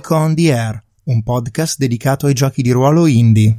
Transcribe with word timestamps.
Geek 0.00 0.10
on 0.12 0.34
the 0.34 0.50
Air, 0.50 0.82
un 1.04 1.22
podcast 1.22 1.76
dedicato 1.76 2.24
ai 2.24 2.32
giochi 2.32 2.62
di 2.62 2.70
ruolo 2.70 3.06
indie. 3.06 3.58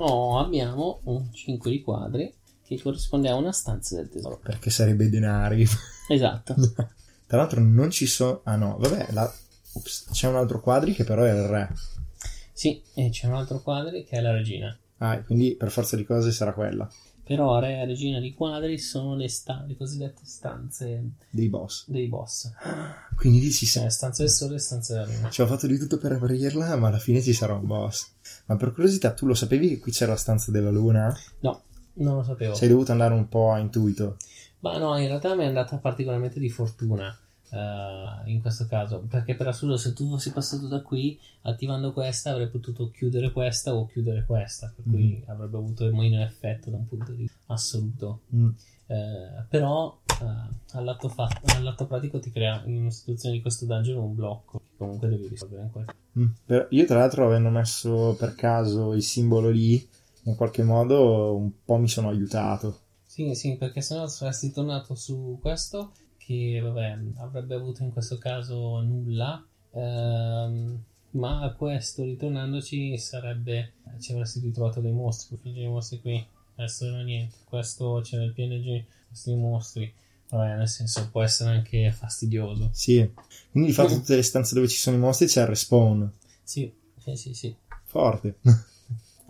Oh, 0.00 0.40
abbiamo 0.40 1.02
un 1.04 1.32
5 1.32 1.70
di 1.70 1.82
quadri 1.82 2.34
che 2.64 2.80
corrisponde 2.82 3.28
a 3.28 3.36
una 3.36 3.52
stanza 3.52 3.94
del 3.94 4.08
tesoro. 4.08 4.40
Perché 4.42 4.70
sarebbe 4.70 5.08
denari. 5.08 5.64
Esatto. 6.08 6.56
Tra 7.28 7.36
l'altro 7.36 7.60
non 7.60 7.90
ci 7.90 8.06
sono... 8.06 8.40
Ah 8.42 8.56
no, 8.56 8.76
vabbè, 8.76 9.12
la... 9.12 9.32
Ups, 9.74 10.08
c'è 10.10 10.26
un 10.26 10.34
altro 10.34 10.60
quadri 10.60 10.92
che 10.92 11.04
però 11.04 11.22
è 11.22 11.32
il 11.32 11.46
re. 11.46 11.72
Sì, 12.52 12.82
e 12.94 13.10
c'è 13.10 13.28
un 13.28 13.34
altro 13.34 13.62
quadri 13.62 14.04
che 14.04 14.16
è 14.16 14.20
la 14.20 14.32
regina. 14.32 14.76
Ah, 14.98 15.22
quindi 15.22 15.54
per 15.54 15.70
forza 15.70 15.94
di 15.94 16.04
cose 16.04 16.32
sarà 16.32 16.52
quella. 16.52 16.90
Però 17.26 17.58
re 17.58 17.80
e 17.80 17.84
regina 17.86 18.20
di 18.20 18.32
quadri 18.34 18.78
sono 18.78 19.16
le, 19.16 19.28
sta- 19.28 19.64
le 19.66 19.76
cosiddette 19.76 20.20
stanze 20.24 21.02
Dei 21.28 21.48
boss. 21.48 21.88
dei 21.88 22.06
boss. 22.06 22.52
Quindi 23.16 23.40
lì 23.40 23.50
ci 23.50 23.66
Cioè, 23.66 23.82
sa... 23.84 23.90
stanze 23.90 24.22
del 24.22 24.30
sole 24.30 24.54
e 24.54 24.58
stanze 24.60 24.92
della 24.94 25.06
luna. 25.06 25.30
Ci 25.30 25.42
ho 25.42 25.46
fatto 25.48 25.66
di 25.66 25.76
tutto 25.76 25.98
per 25.98 26.12
aprirla, 26.12 26.76
ma 26.76 26.86
alla 26.86 26.98
fine 27.00 27.20
ci 27.20 27.32
sarà 27.32 27.54
un 27.54 27.66
boss. 27.66 28.12
Ma 28.46 28.54
per 28.54 28.72
curiosità, 28.72 29.12
tu 29.12 29.26
lo 29.26 29.34
sapevi 29.34 29.68
che 29.70 29.78
qui 29.80 29.90
c'era 29.90 30.12
la 30.12 30.18
stanza 30.18 30.52
della 30.52 30.70
luna? 30.70 31.12
No, 31.40 31.62
non 31.94 32.14
lo 32.14 32.22
sapevo. 32.22 32.54
Sei 32.54 32.68
dovuto 32.68 32.92
andare 32.92 33.14
un 33.14 33.28
po' 33.28 33.50
a 33.50 33.58
intuito. 33.58 34.18
Ma 34.60 34.78
no, 34.78 34.96
in 34.96 35.08
realtà 35.08 35.34
mi 35.34 35.42
è 35.42 35.46
andata 35.46 35.78
particolarmente 35.78 36.38
di 36.38 36.48
fortuna 36.48 37.12
eh, 37.50 38.30
in 38.30 38.40
questo 38.40 38.66
caso, 38.66 39.04
perché 39.08 39.34
per 39.34 39.48
assurdo 39.48 39.76
se 39.76 39.92
tu 39.92 40.08
fossi 40.08 40.32
passato 40.32 40.66
da 40.66 40.82
qui, 40.82 41.18
attivando 41.42 41.92
questa 41.92 42.30
avrei 42.30 42.48
potuto 42.48 42.90
chiudere 42.90 43.32
questa 43.32 43.74
o 43.74 43.86
chiudere 43.86 44.24
questa, 44.24 44.72
per 44.74 44.84
cui 44.84 45.22
avrebbe 45.26 45.56
avuto 45.56 45.84
il 45.84 45.94
meno 45.94 46.22
effetto 46.22 46.70
da 46.70 46.76
un 46.76 46.86
punto 46.86 47.12
di 47.12 47.18
vista 47.22 47.38
assoluto. 47.46 48.22
Mm. 48.34 48.50
Eh, 48.88 49.44
però 49.48 49.98
eh, 50.06 50.76
all'atto, 50.78 51.08
fatto, 51.08 51.56
all'atto 51.56 51.86
pratico 51.86 52.20
ti 52.20 52.30
crea 52.30 52.62
in 52.66 52.82
una 52.82 52.90
situazione 52.90 53.34
di 53.34 53.42
questo 53.42 53.64
dungeon 53.66 53.98
un 53.98 54.14
blocco 54.14 54.58
che 54.58 54.76
comunque 54.76 55.08
devi 55.08 55.26
risolvere 55.26 55.62
in 55.62 55.70
quel 55.70 55.86
Mm. 56.18 56.28
Io 56.70 56.86
tra 56.86 57.00
l'altro 57.00 57.26
avendo 57.26 57.50
messo 57.50 58.16
per 58.18 58.34
caso 58.34 58.94
il 58.94 59.02
simbolo 59.02 59.50
lì, 59.50 59.86
in 60.22 60.34
qualche 60.34 60.62
modo 60.62 61.36
un 61.36 61.50
po' 61.62 61.76
mi 61.76 61.88
sono 61.88 62.08
aiutato. 62.08 62.80
Sì, 63.04 63.34
sì, 63.34 63.56
perché 63.56 63.82
sennò 63.82 64.06
saresti 64.06 64.50
tornato 64.50 64.94
su 64.94 65.38
questo 65.40 65.92
che 66.26 66.58
vabbè, 66.60 66.98
avrebbe 67.18 67.54
avuto 67.54 67.84
in 67.84 67.92
questo 67.92 68.18
caso 68.18 68.80
nulla, 68.80 69.46
ehm, 69.70 70.82
ma 71.10 71.42
a 71.42 71.52
questo 71.52 72.02
ritornandoci 72.02 72.98
sarebbe 72.98 73.74
ci 74.00 74.12
avresti 74.12 74.40
ritrovato 74.40 74.80
dei 74.80 74.90
mostri, 74.90 75.38
quindi 75.38 75.60
dei 75.60 75.68
mostri 75.68 76.00
qui, 76.00 76.26
adesso 76.56 76.86
non 76.86 77.00
è 77.00 77.04
niente, 77.04 77.36
questo 77.44 78.00
c'è 78.02 78.18
nel 78.18 78.32
PNG, 78.32 78.84
questi 79.06 79.34
mostri, 79.36 79.94
vabbè, 80.30 80.56
nel 80.56 80.68
senso 80.68 81.08
può 81.10 81.22
essere 81.22 81.50
anche 81.50 81.92
fastidioso. 81.92 82.70
Sì. 82.72 83.08
Quindi 83.52 83.70
di 83.70 83.74
fatto 83.74 83.94
tutte 83.94 84.16
le 84.16 84.22
stanze 84.22 84.56
dove 84.56 84.66
ci 84.66 84.78
sono 84.78 84.96
i 84.96 85.00
mostri 85.00 85.26
c'è 85.26 85.42
il 85.42 85.46
respawn. 85.46 86.12
Sì, 86.42 86.72
sì, 86.98 87.14
sì, 87.14 87.34
sì. 87.34 87.56
Forte. 87.84 88.38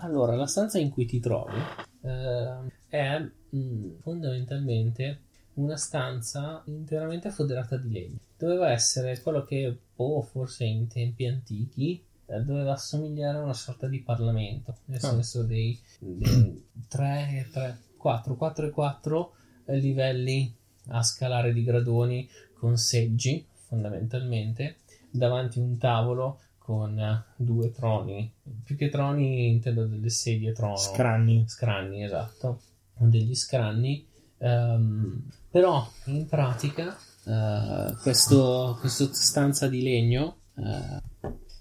Allora, 0.01 0.37
la 0.37 0.47
stanza 0.47 0.79
in 0.79 0.91
cui 0.91 1.07
ti 1.07 1.21
trovi 1.21 1.59
ehm, 2.03 2.69
è 2.87 3.19
mm, 3.55 3.99
fondamentalmente 4.03 5.21
una 5.57 5.77
stanza 5.77 6.63
interamente 6.67 7.31
foderata 7.31 7.77
di 7.77 7.91
legno. 7.91 8.19
Doveva 8.37 8.71
essere 8.71 9.21
quello 9.21 9.43
che, 9.45 9.79
o 9.97 10.23
forse 10.23 10.65
in 10.65 10.87
tempi 10.89 11.27
antichi, 11.27 12.03
eh, 12.27 12.41
doveva 12.41 12.73
assomigliare 12.73 13.39
a 13.39 13.43
una 13.43 13.53
sorta 13.55 13.87
di 13.87 14.01
parlamento, 14.01 14.77
nel 14.87 14.99
Ah. 15.03 15.09
senso 15.11 15.43
dei, 15.45 15.79
dei 15.99 16.65
3, 16.89 17.49
3, 17.53 17.79
4, 17.97 18.37
4 18.37 18.67
e 18.67 18.71
4 18.71 19.33
eh, 19.67 19.77
livelli 19.79 20.53
a 20.89 21.03
scalare 21.03 21.53
di 21.53 21.65
gradoni 21.65 22.29
con 22.55 22.77
seggi, 22.77 23.45
fondamentalmente, 23.67 24.77
davanti 25.11 25.59
un 25.59 25.79
tavolo 25.79 26.41
con 26.59 27.25
due 27.37 27.71
troni. 27.71 28.31
Più 28.65 28.77
che 28.77 28.89
troni 28.89 29.49
intendo 29.49 29.87
delle 29.87 30.11
sedie 30.11 30.53
trono. 30.53 30.77
Scranni. 30.77 31.45
Scranni, 31.49 32.03
esatto. 32.05 32.61
Degli 32.99 33.35
scranni. 33.35 34.07
Ehm, 34.39 35.23
però 35.51 35.91
in 36.07 36.27
pratica 36.27 36.97
eh, 37.25 37.95
questo, 38.03 38.77
questa 38.81 39.09
stanza 39.13 39.69
di 39.69 39.83
legno 39.83 40.37
eh, 40.57 41.03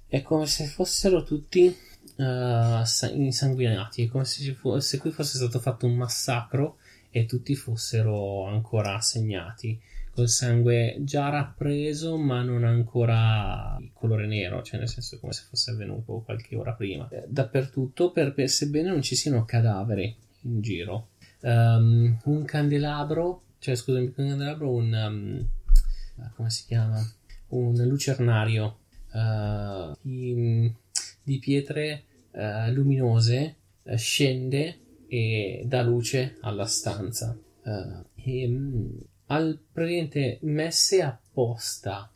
è 0.08 0.22
come 0.22 0.46
se 0.46 0.66
fossero 0.66 1.24
tutti 1.24 1.76
sa- 2.16 3.10
insanguinati. 3.10 4.06
È 4.06 4.08
come 4.08 4.26
se, 4.26 4.54
fu- 4.54 4.78
se 4.80 4.98
qui 5.00 5.12
fosse 5.12 5.38
stato 5.38 5.60
fatto 5.60 5.86
un 5.86 5.96
massacro 5.96 6.78
e 7.10 7.26
tutti 7.26 7.56
fossero 7.56 8.46
ancora 8.46 9.00
segnati 9.00 9.80
col 10.12 10.30
sangue 10.30 10.96
già 11.00 11.28
rappreso 11.28 12.18
ma 12.18 12.42
non 12.42 12.64
ancora 12.64 13.78
il 13.82 13.90
colore 13.94 14.28
nero, 14.28 14.64
cioè 14.64 14.80
nel 14.80 14.88
senso 14.88 15.20
come 15.20 15.34
se 15.34 15.44
fosse 15.50 15.72
avvenuto 15.72 16.22
qualche 16.24 16.56
ora 16.56 16.72
prima. 16.72 17.08
Dappertutto, 17.28 18.12
per, 18.12 18.34
per- 18.34 18.50
sebbene 18.50 18.90
non 18.90 19.02
ci 19.02 19.16
siano 19.16 19.44
cadaveri 19.44 20.16
in 20.44 20.62
giro. 20.62 21.10
Ehm, 21.42 22.20
un 22.24 22.46
candelabro, 22.46 23.44
cioè 23.60 23.76
scusami, 23.76 24.06
un 24.06 24.14
candelabro, 24.14 24.72
un... 24.72 24.94
um, 24.94 25.48
come 26.36 26.50
si 26.50 26.66
chiama? 26.66 27.02
Un 27.48 27.76
lucernario 27.86 28.80
eh, 29.14 29.92
di, 30.02 30.74
di 31.24 31.40
pietre 31.40 32.04
eh, 32.32 32.72
luminose 32.72 33.56
eh, 33.84 33.98
scende 33.98 34.80
e 35.08 35.64
dà 35.66 35.82
luce 35.82 36.38
alla 36.42 36.66
stanza. 36.66 37.38
E, 37.64 38.48
mm, 38.48 38.98
al 39.28 39.60
praticamente 39.72 40.40
messe 40.42 41.02
apposta 41.02 42.10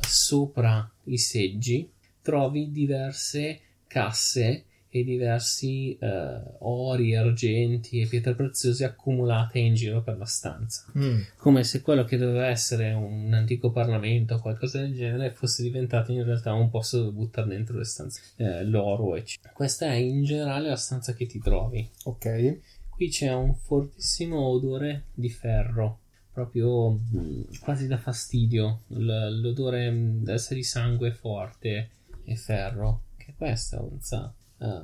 sopra 0.00 0.92
i 1.04 1.16
seggi 1.16 1.88
trovi 2.22 2.72
diverse 2.72 3.60
casse 3.86 4.64
e 5.00 5.04
diversi 5.04 5.96
eh, 5.98 6.40
ori, 6.60 7.14
argenti 7.16 8.00
e 8.00 8.06
pietre 8.06 8.34
preziose 8.34 8.84
accumulate 8.84 9.58
in 9.58 9.74
giro 9.74 10.02
per 10.02 10.16
la 10.18 10.24
stanza 10.24 10.84
Mm. 10.96 11.20
come 11.36 11.64
se 11.64 11.82
quello 11.82 12.04
che 12.04 12.16
doveva 12.16 12.46
essere 12.46 12.92
un 12.92 13.32
antico 13.34 13.70
parlamento 13.70 14.34
o 14.34 14.40
qualcosa 14.40 14.80
del 14.80 14.94
genere 14.94 15.30
fosse 15.32 15.62
diventato 15.62 16.12
in 16.12 16.24
realtà 16.24 16.52
un 16.52 16.70
posto 16.70 16.98
dove 16.98 17.10
buttare 17.12 17.48
dentro 17.48 17.76
le 17.78 17.84
stanze, 17.84 18.20
eh, 18.36 18.64
l'oro 18.64 19.16
eccetera. 19.16 19.52
Questa 19.52 19.86
è 19.86 19.94
in 19.94 20.24
generale 20.24 20.68
la 20.68 20.76
stanza 20.76 21.12
che 21.14 21.26
ti 21.26 21.38
trovi. 21.40 21.88
Ok. 22.04 22.58
Qui 22.90 23.08
c'è 23.10 23.32
un 23.32 23.54
fortissimo 23.54 24.40
odore 24.40 25.04
di 25.12 25.28
ferro, 25.28 25.98
proprio 26.32 26.90
mh, 26.92 27.58
quasi 27.60 27.86
da 27.86 27.98
fastidio. 27.98 28.80
L'odore 28.88 29.90
mh, 29.90 30.18
deve 30.20 30.32
essere 30.32 30.56
di 30.56 30.62
sangue 30.64 31.10
forte 31.12 31.90
e 32.24 32.36
ferro. 32.36 33.02
Che 33.16 33.34
questa 33.36 33.76
stanza 33.78 34.32
eh, 34.58 34.80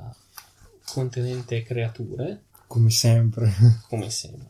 contenente 0.85 1.63
creature, 1.63 2.43
Come 2.67 2.89
sempre. 2.89 3.51
come 3.87 4.09
sempre. 4.09 4.49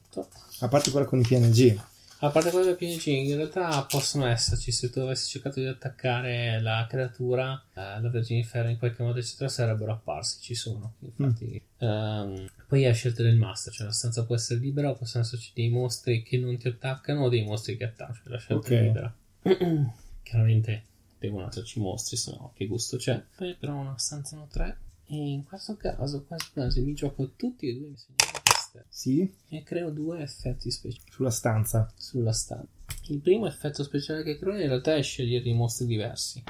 A 0.59 0.67
parte 0.67 0.91
quella 0.91 1.05
con 1.05 1.19
i 1.19 1.23
PNG. 1.23 1.81
A 2.19 2.29
parte 2.29 2.51
quello 2.51 2.67
del 2.67 2.77
PNG, 2.77 3.07
in 3.07 3.35
realtà 3.35 3.83
possono 3.83 4.25
esserci. 4.27 4.71
Se 4.71 4.89
tu 4.89 4.99
avessi 5.01 5.27
cercato 5.29 5.59
di 5.59 5.65
attaccare 5.65 6.61
la 6.61 6.85
creatura, 6.89 7.61
eh, 7.73 7.99
la 7.99 8.09
Vergine 8.09 8.43
Ferro 8.45 8.69
in 8.69 8.77
qualche 8.77 9.03
modo, 9.03 9.19
eccetera, 9.19 9.49
sarebbero 9.49 9.91
apparsi. 9.91 10.37
Ci 10.39 10.55
sono, 10.55 10.93
infatti. 10.99 11.61
Ehm, 11.79 12.49
poi 12.65 12.83
è 12.83 12.87
a 12.87 12.93
scelta 12.93 13.23
del 13.23 13.35
master, 13.35 13.73
cioè 13.73 13.87
la 13.87 13.91
stanza 13.91 14.23
può 14.23 14.35
essere 14.35 14.61
libera 14.61 14.89
o 14.89 14.95
possono 14.95 15.25
esserci 15.25 15.51
dei 15.53 15.67
mostri 15.67 16.23
che 16.23 16.37
non 16.37 16.57
ti 16.57 16.69
attaccano 16.69 17.23
o 17.25 17.29
dei 17.29 17.43
mostri 17.43 17.75
che 17.75 17.83
attaccano. 17.83 18.15
Cioè 18.23 18.31
la 18.31 18.37
scelta 18.39 18.67
Ok. 18.67 18.71
è 18.71 18.81
libera. 18.81 19.15
Chiaramente 20.23 20.83
devono 21.19 21.49
esserci 21.49 21.81
mostri, 21.81 22.15
se 22.15 22.31
no 22.31 22.53
che 22.55 22.67
gusto 22.67 22.95
c'è. 22.95 23.21
Poi 23.35 23.53
però 23.59 23.75
una 23.75 23.97
stanza 23.97 24.37
no 24.37 24.47
3. 24.49 24.77
E 25.07 25.15
in 25.15 25.43
questo 25.43 25.75
caso, 25.75 26.23
quasi 26.23 26.47
quasi 26.53 26.81
mi 26.81 26.93
gioco 26.93 27.31
tutti 27.35 27.67
e 27.69 27.73
due 27.77 27.89
mi 27.89 27.97
segnali 27.97 28.39
queste. 28.43 28.85
Sì. 28.89 29.33
E 29.49 29.63
creo 29.63 29.89
due 29.91 30.21
effetti 30.21 30.71
speciali 30.71 31.03
Sulla 31.11 31.29
stanza. 31.31 31.91
sulla 31.95 32.31
stanza. 32.33 32.67
Il 33.09 33.19
primo 33.19 33.45
effetto 33.47 33.83
speciale 33.83 34.23
che 34.23 34.37
creo 34.39 34.53
in 34.53 34.67
realtà 34.67 34.95
è 34.95 35.01
scegliere 35.03 35.43
dei 35.43 35.53
mostri 35.53 35.85
diversi. 35.85 36.41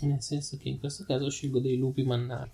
Nel 0.00 0.22
senso 0.22 0.56
che 0.58 0.68
in 0.68 0.78
questo 0.78 1.04
caso 1.04 1.30
scelgo 1.30 1.58
dei 1.60 1.76
lupi 1.76 2.02
mannari. 2.04 2.50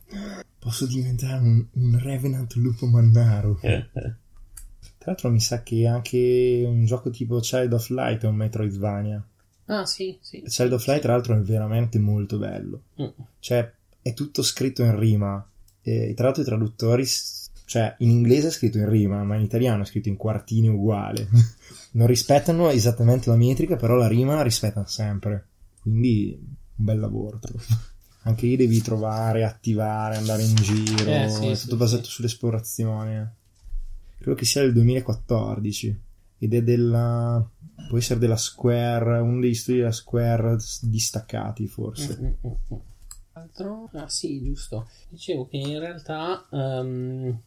Posso 0.58 0.87
diventare 0.87 1.43
un, 1.43 1.67
un 1.73 1.99
Revenant 1.99 2.52
lupo 2.55 2.87
mannaro. 2.87 3.58
Tra 3.61 5.11
l'altro 5.11 5.31
mi 5.31 5.40
sa 5.40 5.62
che 5.62 5.87
anche 5.87 6.62
un 6.64 6.85
gioco 6.85 7.11
tipo 7.11 7.40
Child 7.40 7.73
of 7.73 7.88
Light 7.88 8.23
è 8.23 8.26
un 8.28 8.37
Metroidvania. 8.37 9.26
ah, 9.67 9.85
sì, 9.87 10.17
sì. 10.20 10.43
Child 10.43 10.73
of 10.75 10.87
Light, 10.87 11.02
tra 11.02 11.12
l'altro, 11.14 11.37
è 11.37 11.40
veramente 11.40 11.99
molto 11.99 12.38
bello. 12.38 12.82
Mm. 13.00 13.08
Cioè, 13.40 13.73
è 14.02 14.12
tutto 14.14 14.43
scritto 14.43 14.82
in 14.82 14.99
rima. 14.99 15.46
E 15.81 16.12
tra 16.14 16.26
l'altro 16.26 16.43
i 16.43 16.46
traduttori, 16.46 17.06
cioè, 17.64 17.94
in 17.99 18.10
inglese 18.10 18.49
è 18.49 18.50
scritto 18.50 18.78
in 18.78 18.88
rima, 18.88 19.22
ma 19.25 19.37
in 19.37 19.43
italiano 19.43 19.82
è 19.82 19.87
scritto 19.87 20.08
in 20.08 20.16
quartini 20.16 20.69
uguale. 20.69 21.28
non 21.93 22.06
rispettano 22.06 22.69
esattamente 22.69 23.31
la 23.31 23.37
metrica, 23.37 23.76
però 23.76 23.94
la 23.94 24.08
rima 24.08 24.34
la 24.34 24.43
rispettano 24.43 24.87
sempre. 24.87 25.46
Quindi, 25.81 26.38
un 26.40 26.84
bel 26.84 26.99
lavoro. 26.99 27.38
Anche 28.25 28.46
lì 28.46 28.56
devi 28.56 28.81
trovare, 28.82 29.44
attivare, 29.44 30.16
andare 30.16 30.43
in 30.43 30.54
giro. 30.54 31.10
Eh, 31.10 31.28
sì, 31.28 31.49
è 31.49 31.54
sì, 31.54 31.64
tutto 31.64 31.76
basato 31.76 32.04
sì. 32.04 32.10
sull'esplorazione. 32.10 33.34
Credo 34.19 34.37
che 34.37 34.44
sia 34.44 34.62
del 34.62 34.72
2014. 34.75 36.00
ed 36.38 36.54
è 36.54 36.62
della 36.62 37.44
può 37.88 37.99
essere 37.99 38.20
della 38.20 38.37
Square, 38.37 39.19
uno 39.20 39.40
degli 39.40 39.54
studi 39.54 39.78
della 39.78 39.93
Square 39.93 40.56
distaccati 40.82 41.66
forse. 41.66 42.19
Mm, 42.20 42.49
mm, 42.49 42.52
mm, 42.75 42.81
Altro? 43.32 43.88
Ah 43.94 44.08
sì, 44.08 44.43
giusto. 44.43 44.88
Dicevo 45.08 45.49
che 45.49 45.56
in 45.56 45.79
realtà 45.79 46.46
um, 46.50 47.40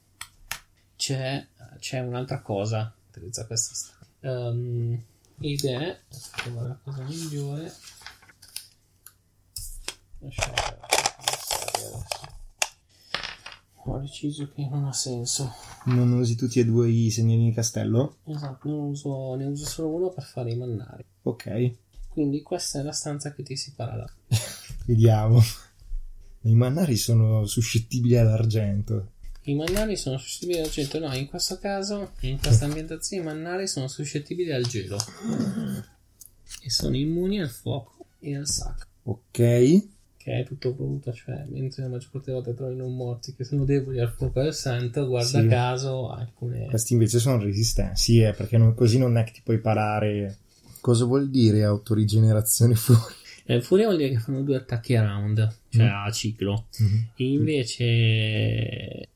c'è, 0.96 1.48
c'è, 1.80 2.00
un'altra 2.00 2.42
cosa 2.42 2.94
che 3.12 3.20
utilizza 3.20 3.46
questa 3.46 3.74
strada. 3.74 4.50
Um, 4.50 5.04
ed 5.40 5.66
è 5.66 6.00
la 6.54 6.80
cosa 6.84 7.04
migliore. 7.04 7.74
Lasciate 10.20 10.86
ho 13.88 14.00
deciso 14.00 14.52
che 14.52 14.68
non 14.68 14.86
ha 14.86 14.94
senso. 14.94 15.54
Non 15.86 16.12
usi 16.14 16.36
tutti 16.36 16.60
e 16.60 16.66
due 16.66 16.90
i 16.90 17.12
segnalini 17.12 17.54
castello? 17.54 18.18
Esatto, 18.26 18.70
uso, 18.70 19.36
ne 19.36 19.46
uso 19.46 19.66
solo 19.66 19.90
uno 19.90 20.10
per 20.10 20.24
fare 20.24 20.52
i 20.52 20.56
mannari. 20.56 21.06
Ok. 21.24 21.72
Quindi 22.10 22.42
questa 22.42 22.80
è 22.80 22.84
la 22.84 22.92
stanza 22.92 23.34
che 23.34 23.44
ti 23.44 23.56
si 23.56 23.74
parla. 23.74 24.10
Vediamo. 24.86 25.40
I 26.46 26.54
mannari 26.54 26.96
sono 26.96 27.46
suscettibili 27.46 28.18
all'argento. 28.18 29.14
I 29.44 29.56
mannari 29.56 29.98
sono 29.98 30.18
suscettibili 30.18 30.60
all'argento? 30.60 31.00
No, 31.00 31.14
in 31.16 31.28
questo 31.28 31.58
caso, 31.58 32.12
in 32.22 32.40
questa 32.40 32.66
ambientazione, 32.66 33.24
i 33.24 33.26
mannari 33.26 33.68
sono 33.68 33.88
suscettibili 33.88 34.52
al 34.52 34.64
gelo. 34.64 34.98
e 36.62 36.70
sono 36.70 36.96
immuni 36.96 37.42
al 37.42 37.50
fuoco 37.50 38.06
e 38.20 38.36
al 38.36 38.48
sacro. 38.48 38.88
Ok 39.04 39.94
che 40.26 40.40
è 40.40 40.44
tutto 40.44 40.72
brutto, 40.72 41.14
cioè 41.14 41.46
mentre 41.50 41.84
la 41.84 41.90
maggior 41.90 42.10
parte 42.10 42.32
delle 42.32 42.42
volte 42.42 42.58
trovi 42.58 42.76
non 42.76 42.96
morti 42.96 43.36
che 43.36 43.44
sono 43.44 43.64
deboli 43.64 44.00
al 44.00 44.12
fuoco 44.12 44.42
del 44.42 44.56
santo, 44.56 45.06
guarda 45.06 45.40
sì. 45.40 45.48
caso 45.48 46.10
alcune... 46.10 46.66
Questi 46.66 46.94
invece 46.94 47.20
sono 47.20 47.38
resistenti, 47.38 48.00
sì, 48.00 48.22
è 48.22 48.34
perché 48.34 48.58
non, 48.58 48.74
così 48.74 48.98
non 48.98 49.18
è 49.20 49.24
che 49.24 49.34
ti 49.34 49.42
puoi 49.44 49.60
parare... 49.60 50.40
Cosa 50.82 51.06
vuol 51.06 51.30
dire 51.30 51.64
autorigenerazione 51.64 52.74
fuori? 52.74 53.14
Eh, 53.48 53.62
furia 53.62 53.86
vuol 53.86 53.98
dire 53.98 54.10
che 54.10 54.20
fanno 54.20 54.42
due 54.42 54.58
attacchi 54.58 54.96
a 54.96 55.04
round, 55.04 55.56
cioè 55.70 55.86
mm. 55.86 56.06
a 56.06 56.12
ciclo. 56.12 56.68
Mm-hmm. 56.82 57.02
E 57.16 57.32
invece 57.32 59.10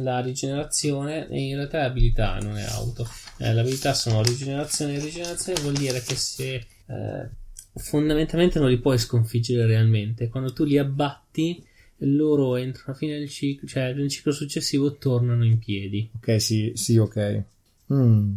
la 0.00 0.20
rigenerazione 0.20 1.26
in 1.30 1.56
realtà 1.56 1.80
è 1.80 1.84
abilità, 1.84 2.38
non 2.38 2.56
è 2.56 2.64
auto. 2.64 3.06
Eh, 3.38 3.52
l'abilità 3.52 3.94
sono 3.94 4.22
rigenerazione 4.22 4.94
e 4.94 5.00
rigenerazione 5.00 5.60
vuol 5.60 5.74
dire 5.74 6.02
che 6.02 6.14
se 6.16 6.54
eh, 6.54 7.28
fondamentalmente 7.74 8.58
non 8.58 8.68
li 8.68 8.78
puoi 8.78 8.98
sconfiggere 8.98 9.66
realmente. 9.66 10.28
Quando 10.28 10.52
tu 10.52 10.64
li 10.64 10.78
abbatti, 10.78 11.64
loro 12.04 12.56
entro 12.56 12.84
la 12.86 12.94
fine 12.94 13.18
del 13.18 13.28
ciclo, 13.28 13.66
cioè 13.66 13.92
nel 13.94 14.08
ciclo 14.08 14.32
successivo 14.32 14.96
tornano 14.96 15.44
in 15.44 15.58
piedi. 15.58 16.10
Ok, 16.14 16.40
sì, 16.40 16.72
sì, 16.74 16.96
ok. 16.98 17.42
Mm. 17.92 18.34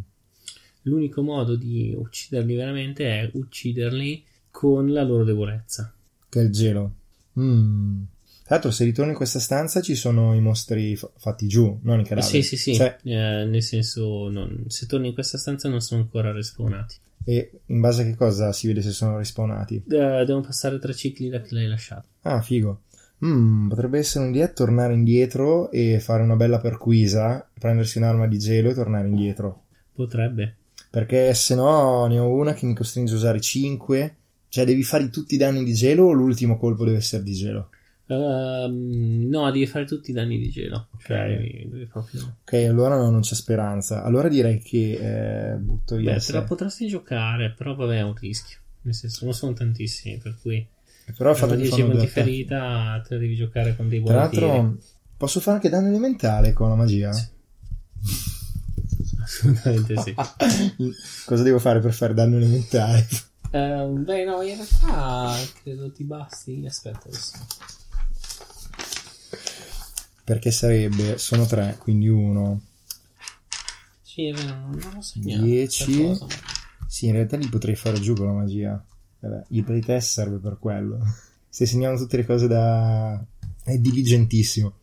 L'unico 0.84 1.22
modo 1.24 1.56
di 1.56 1.94
ucciderli 1.98 2.56
veramente 2.56 3.06
è 3.06 3.30
ucciderli 3.34 4.24
con 4.56 4.94
la 4.94 5.04
loro 5.04 5.26
debolezza. 5.26 5.94
Che 6.30 6.40
è 6.40 6.44
il 6.44 6.50
gelo. 6.50 6.94
Mm. 7.38 8.04
Tra 8.46 8.56
l'altro, 8.56 8.72
se 8.72 8.86
ritorni 8.86 9.12
in 9.12 9.18
questa 9.18 9.40
stanza 9.40 9.82
ci 9.82 9.96
sono 9.96 10.34
i 10.34 10.40
mostri 10.40 10.96
f- 10.96 11.12
fatti 11.18 11.46
giù, 11.48 11.78
non 11.82 12.00
i 12.00 12.06
cadaveri. 12.06 12.42
Sì, 12.42 12.42
sì, 12.42 12.56
sì. 12.56 12.74
Cioè... 12.74 12.96
Eh, 13.04 13.44
nel 13.44 13.62
senso, 13.62 14.30
non... 14.30 14.64
se 14.68 14.86
torni 14.86 15.10
in 15.10 15.14
questa 15.14 15.38
stanza 15.38 15.68
non 15.68 15.82
sono 15.82 16.00
ancora 16.00 16.32
respawnati. 16.32 16.96
E 17.26 17.52
in 17.66 17.82
base 17.82 18.04
a 18.04 18.06
che 18.06 18.16
cosa 18.16 18.54
si 18.54 18.68
vede 18.68 18.82
se 18.82 18.92
sono 18.92 19.18
respawnati? 19.18 19.84
Uh, 19.88 20.24
devono 20.24 20.42
passare 20.42 20.80
tre 20.80 20.94
cicli 20.94 21.28
da 21.28 21.42
che 21.42 21.54
l'hai 21.54 21.68
lasciato. 21.68 22.06
Ah, 22.22 22.42
figo. 22.42 22.84
Mm, 23.26 23.68
potrebbe 23.68 23.98
essere 23.98 24.24
un'idea 24.24 24.48
tornare 24.48 24.94
indietro 24.94 25.70
e 25.70 26.00
fare 26.00 26.24
una 26.24 26.38
bella 26.38 26.60
perquisa, 26.60 27.46
prendersi 27.60 27.98
un'arma 27.98 28.26
di 28.28 28.38
gelo 28.38 28.70
e 28.70 28.74
tornare 28.74 29.10
indietro. 29.10 29.64
Potrebbe. 29.94 30.56
Perché 30.90 31.34
se 31.34 31.56
no 31.56 32.06
ne 32.06 32.20
ho 32.20 32.30
una 32.30 32.54
che 32.54 32.66
mi 32.66 32.74
costringe 32.74 33.12
a 33.12 33.18
usare 33.18 33.42
5. 33.42 34.16
Cioè 34.50 34.66
devi 34.66 34.84
fare 34.84 35.10
tutti 35.10 35.36
i 35.36 35.38
danni 35.38 35.64
di 35.64 35.74
gelo 35.74 36.06
o 36.06 36.12
l'ultimo 36.12 36.58
colpo 36.58 36.86
deve 36.86 36.98
essere 36.98 37.24
di 37.24 37.34
gelo? 37.34 37.70
Uh, 38.08 38.68
no, 38.70 39.50
devi 39.52 39.66
fare 39.66 39.86
tutti 39.86 40.12
i 40.12 40.14
danni 40.14 40.38
di 40.38 40.50
gelo. 40.50 40.90
Cioè, 41.00 41.68
proprio... 41.90 42.38
Ok, 42.42 42.54
allora 42.54 42.98
no, 42.98 43.10
non 43.10 43.22
c'è 43.22 43.34
speranza. 43.34 44.04
Allora 44.04 44.28
direi 44.28 44.60
che 44.60 45.54
eh, 45.54 45.56
butto 45.56 45.96
via. 45.96 46.14
Beh, 46.14 46.20
te 46.20 46.32
la 46.32 46.44
potresti 46.44 46.88
giocare, 46.88 47.52
però 47.52 47.76
vabbè, 47.76 47.98
è 47.98 48.04
un 48.04 48.14
rischio. 48.16 48.60
Nel 48.82 48.94
senso, 48.94 49.26
non 49.26 49.34
sono 49.34 49.54
tantissimi, 49.54 50.18
per 50.18 50.38
cui. 50.40 50.66
Però 51.18 51.34
fatto 51.34 51.56
10 51.56 51.84
punti 51.84 52.08
ferita, 52.08 53.02
te 53.08 53.16
la 53.16 53.20
devi 53.20 53.36
giocare 53.36 53.76
con 53.76 53.90
dei 53.90 54.00
buoni. 54.00 54.16
Tra 54.16 54.26
l'altro, 54.26 54.78
posso 55.18 55.40
fare 55.40 55.58
anche 55.58 55.70
danno 55.70 55.88
elementale 55.88 56.54
con 56.54 56.70
la 56.70 56.76
magia? 56.76 57.12
Sì. 57.12 57.28
Assolutamente 59.22 59.98
sì. 59.98 60.14
Cosa 61.26 61.42
devo 61.42 61.58
fare 61.58 61.80
per 61.80 61.94
fare 61.94 62.14
danno 62.14 62.38
elementare? 62.38 63.08
Uh, 63.56 64.00
beh, 64.00 64.24
no, 64.26 64.42
in 64.42 64.56
realtà 64.56 65.36
credo 65.62 65.92
ti 65.92 66.04
basti. 66.04 66.66
Aspetta 66.68 67.08
adesso 67.08 67.38
perché 70.26 70.50
sarebbe, 70.50 71.20
sono 71.20 71.46
tre, 71.46 71.78
quindi 71.80 72.10
uno. 72.10 72.60
Sì, 74.02 74.26
è 74.26 74.34
vero, 74.34 74.56
non 74.56 74.92
l'ho 74.96 75.02
segnato. 75.02 75.44
10. 75.44 76.18
Sì, 76.88 77.06
in 77.06 77.12
realtà 77.12 77.38
li 77.38 77.48
potrei 77.48 77.76
fare 77.76 78.00
giù 78.00 78.16
con 78.16 78.26
la 78.26 78.32
magia. 78.34 78.84
Vabbè, 79.20 79.44
il 79.50 79.64
playtest 79.64 80.10
serve 80.10 80.38
per 80.38 80.58
quello. 80.60 80.98
Stai 81.48 81.68
segnando 81.68 82.02
tutte 82.02 82.18
le 82.18 82.26
cose 82.26 82.48
da... 82.48 83.24
È 83.64 83.78
diligentissimo. 83.78 84.74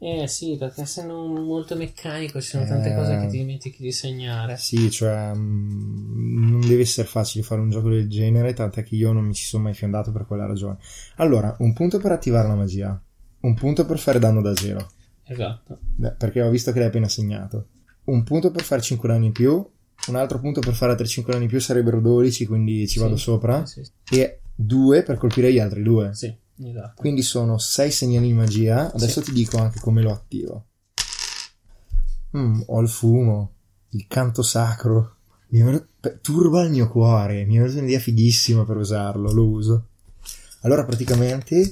Eh 0.00 0.28
sì, 0.28 0.56
perché 0.56 0.82
essendo 0.82 1.26
molto 1.26 1.74
meccanico 1.74 2.40
ci 2.40 2.50
sono 2.50 2.64
tante 2.64 2.92
eh, 2.92 2.94
cose 2.94 3.18
che 3.18 3.26
ti 3.26 3.38
dimentichi 3.38 3.82
di 3.82 3.90
segnare. 3.90 4.56
Sì, 4.56 4.90
cioè 4.90 5.34
mh, 5.34 6.50
non 6.50 6.60
deve 6.60 6.82
essere 6.82 7.06
facile 7.06 7.44
fare 7.44 7.60
un 7.60 7.70
gioco 7.70 7.88
del 7.88 8.08
genere, 8.08 8.52
tant'è 8.52 8.84
che 8.84 8.94
io 8.94 9.12
non 9.12 9.24
mi 9.24 9.34
ci 9.34 9.44
sono 9.44 9.64
mai 9.64 9.74
fiondato 9.74 10.12
per 10.12 10.24
quella 10.26 10.46
ragione. 10.46 10.78
Allora, 11.16 11.56
un 11.58 11.72
punto 11.72 11.98
per 11.98 12.12
attivare 12.12 12.46
la 12.46 12.54
magia 12.54 13.02
un 13.40 13.54
punto 13.54 13.86
per 13.86 13.98
fare 13.98 14.18
danno 14.18 14.40
da 14.40 14.54
zero. 14.56 14.90
Esatto. 15.24 15.78
Beh, 15.94 16.12
perché 16.12 16.42
ho 16.42 16.50
visto 16.50 16.72
che 16.72 16.78
l'hai 16.78 16.88
appena 16.88 17.08
segnato. 17.08 17.68
Un 18.04 18.24
punto 18.24 18.50
per 18.50 18.62
fare 18.62 18.80
5 18.80 19.08
danni 19.08 19.26
in 19.26 19.32
più. 19.32 19.64
Un 20.08 20.16
altro 20.16 20.40
punto 20.40 20.60
per 20.60 20.74
fare 20.74 20.92
altri 20.92 21.06
5 21.06 21.32
danni 21.32 21.44
in 21.44 21.50
più 21.50 21.60
sarebbero 21.60 22.00
12, 22.00 22.46
quindi 22.46 22.88
ci 22.88 22.94
sì, 22.94 22.98
vado 22.98 23.16
sopra. 23.16 23.64
Sì, 23.66 23.84
sì. 23.84 24.20
E 24.20 24.40
2 24.54 25.02
per 25.02 25.18
colpire 25.18 25.52
gli 25.52 25.58
altri 25.58 25.82
2. 25.82 26.14
Sì, 26.14 26.34
esatto. 26.60 26.94
Quindi 26.96 27.22
sono 27.22 27.58
6 27.58 27.90
segnali 27.90 28.26
di 28.28 28.32
magia. 28.32 28.92
Adesso 28.92 29.22
ti 29.22 29.32
dico 29.32 29.58
anche 29.58 29.80
come 29.80 30.02
lo 30.02 30.12
attivo. 30.12 30.66
Mm, 32.36 32.62
ho 32.66 32.80
il 32.80 32.88
fumo, 32.88 33.52
il 33.90 34.06
canto 34.06 34.42
sacro. 34.42 35.16
Mi 35.48 35.62
turba 36.20 36.62
il 36.62 36.70
mio 36.70 36.88
cuore. 36.88 37.44
Mi 37.44 37.56
è 37.56 37.60
venuta 37.60 37.78
un'idea 37.78 37.98
fighissima 37.98 38.64
per 38.64 38.76
usarlo. 38.76 39.32
Lo 39.32 39.46
uso. 39.46 39.86
Allora, 40.60 40.84
praticamente 40.84 41.70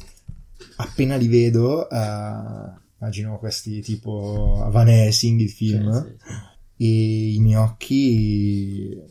appena 0.76 1.16
li 1.16 1.28
vedo, 1.28 1.86
uh, 1.90 2.78
immagino 2.98 3.38
questi 3.38 3.80
tipo 3.80 4.66
Van 4.70 4.88
Helsing, 4.88 5.40
il 5.40 5.50
film, 5.50 5.92
sì, 5.92 6.08
sì, 6.08 6.16
sì. 6.76 6.84
e 6.84 7.32
i 7.34 7.38
miei 7.40 7.56
occhi 7.56 9.02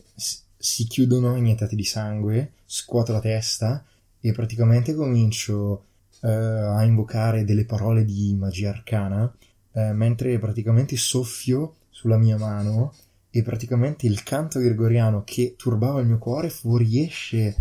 si 0.56 0.84
chiudono 0.86 1.36
iniettati 1.36 1.76
di 1.76 1.84
sangue, 1.84 2.54
scuoto 2.64 3.12
la 3.12 3.20
testa 3.20 3.84
e 4.26 4.32
praticamente 4.32 4.92
comincio 4.92 5.84
uh, 6.20 6.26
a 6.26 6.82
invocare 6.82 7.44
delle 7.44 7.64
parole 7.64 8.04
di 8.04 8.34
magia 8.36 8.70
arcana 8.70 9.22
uh, 9.22 9.92
mentre 9.92 10.36
praticamente 10.40 10.96
soffio 10.96 11.76
sulla 11.90 12.16
mia 12.16 12.36
mano 12.36 12.92
e 13.30 13.42
praticamente 13.42 14.06
il 14.06 14.24
canto 14.24 14.58
gregoriano 14.58 15.22
che 15.24 15.54
turbava 15.56 16.00
il 16.00 16.08
mio 16.08 16.18
cuore 16.18 16.50
fuoriesce 16.50 17.54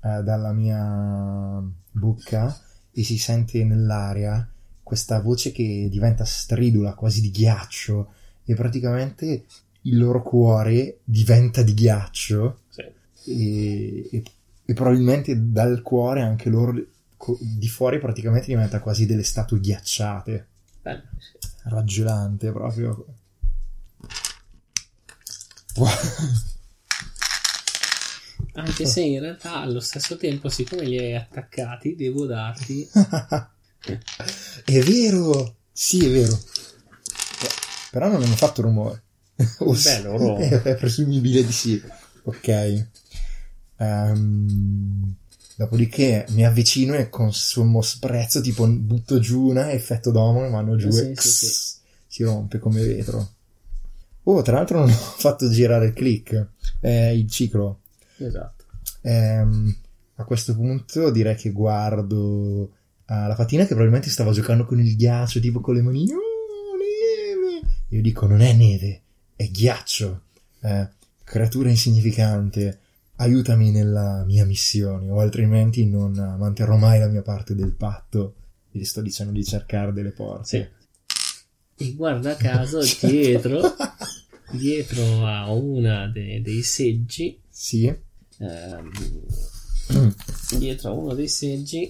uh, 0.00 0.22
dalla 0.22 0.52
mia 0.52 1.62
bocca 1.90 2.54
e 2.92 3.02
si 3.02 3.16
sente 3.16 3.64
nell'aria 3.64 4.46
questa 4.82 5.22
voce 5.22 5.52
che 5.52 5.88
diventa 5.90 6.24
stridula, 6.24 6.94
quasi 6.94 7.20
di 7.20 7.30
ghiaccio, 7.30 8.12
e 8.44 8.54
praticamente 8.54 9.44
il 9.82 9.96
loro 9.96 10.20
cuore 10.20 10.98
diventa 11.04 11.62
di 11.62 11.74
ghiaccio 11.74 12.58
sì. 12.68 12.80
e, 13.30 14.08
e, 14.10 14.22
e, 14.70 14.74
probabilmente 14.74 15.34
dal 15.36 15.82
cuore 15.82 16.22
anche 16.22 16.48
loro 16.48 16.72
di 17.40 17.68
fuori 17.68 17.98
praticamente 17.98 18.46
diventa 18.46 18.78
quasi 18.78 19.04
delle 19.04 19.24
statue 19.24 19.58
ghiacciate. 19.58 20.46
Bello, 20.80 21.02
sì. 21.18 21.48
Raggelante 21.64 22.52
proprio. 22.52 23.04
Anche 28.52 28.86
se 28.86 29.00
in 29.00 29.20
realtà 29.20 29.56
allo 29.56 29.80
stesso 29.80 30.16
tempo, 30.16 30.48
siccome 30.48 30.84
li 30.84 30.98
hai 30.98 31.16
attaccati, 31.16 31.96
devo 31.96 32.26
darti. 32.26 32.88
è 34.64 34.78
vero! 34.80 35.56
Sì, 35.72 36.06
è 36.06 36.10
vero. 36.10 36.38
Però 37.90 38.08
non 38.08 38.22
hanno 38.22 38.36
fatto 38.36 38.62
rumore. 38.62 39.02
O 39.58 39.72
Beh, 39.72 40.02
loro... 40.02 40.36
è, 40.36 40.48
è, 40.62 40.76
presumibile 40.76 41.44
di 41.44 41.52
sì. 41.52 41.82
Ok. 42.24 42.86
Um, 43.80 45.14
dopodiché 45.56 46.26
mi 46.30 46.44
avvicino 46.44 46.94
e 46.94 47.08
con 47.08 47.32
sommo 47.32 47.80
sprezzo 47.80 48.42
tipo 48.42 48.66
butto 48.66 49.18
giù 49.20 49.48
una 49.48 49.72
effetto 49.72 50.10
domo 50.10 50.44
e 50.44 50.50
vanno 50.50 50.76
giù 50.76 50.90
sì, 50.90 51.10
e 51.10 51.14
sì, 51.16 51.46
sì. 51.46 51.76
si 52.06 52.22
rompe 52.24 52.58
come 52.58 52.84
vetro. 52.84 53.28
Oh, 54.24 54.42
tra 54.42 54.56
l'altro 54.56 54.80
non 54.80 54.90
ho 54.92 54.92
fatto 54.92 55.48
girare 55.48 55.86
il 55.86 55.92
click, 55.94 56.48
eh, 56.80 57.16
il 57.16 57.28
ciclo. 57.30 57.80
Esatto. 58.18 58.64
Ehm, 59.02 59.74
a 60.16 60.24
questo 60.24 60.54
punto 60.54 61.10
direi 61.10 61.34
che 61.34 61.50
guardo 61.50 62.70
eh, 63.06 63.26
la 63.26 63.34
fatina 63.34 63.62
che 63.62 63.68
probabilmente 63.68 64.10
stava 64.10 64.32
giocando 64.32 64.64
con 64.66 64.78
il 64.78 64.94
ghiaccio, 64.94 65.40
tipo 65.40 65.60
con 65.60 65.74
le 65.74 65.82
manine. 65.82 66.12
Oh, 66.12 66.76
neve! 66.76 67.66
Io 67.88 68.02
dico, 68.02 68.26
non 68.26 68.42
è 68.42 68.52
neve, 68.52 69.00
è 69.34 69.48
ghiaccio. 69.48 70.20
Eh, 70.60 70.88
creatura 71.24 71.70
insignificante, 71.70 72.78
aiutami 73.20 73.70
nella 73.70 74.24
mia 74.26 74.44
missione, 74.46 75.10
o 75.10 75.20
altrimenti 75.20 75.86
non 75.86 76.12
manterrò 76.12 76.76
mai 76.76 76.98
la 76.98 77.08
mia 77.08 77.22
parte 77.22 77.54
del 77.54 77.74
patto. 77.74 78.34
Gli 78.70 78.84
sto 78.84 79.00
dicendo 79.02 79.32
di 79.32 79.44
cercare 79.44 79.92
delle 79.92 80.10
porte. 80.12 80.44
Sì. 81.76 81.84
E 81.84 81.94
guarda 81.94 82.36
caso 82.36 82.80
dietro, 83.06 83.60
dietro 84.52 85.26
a 85.26 85.50
una 85.52 86.06
de- 86.08 86.40
dei 86.42 86.62
seggi, 86.62 87.38
Sì. 87.48 87.86
ehm, 88.38 88.90
dietro 90.58 90.90
a 90.90 90.92
uno 90.92 91.14
dei 91.14 91.28
seggi 91.28 91.88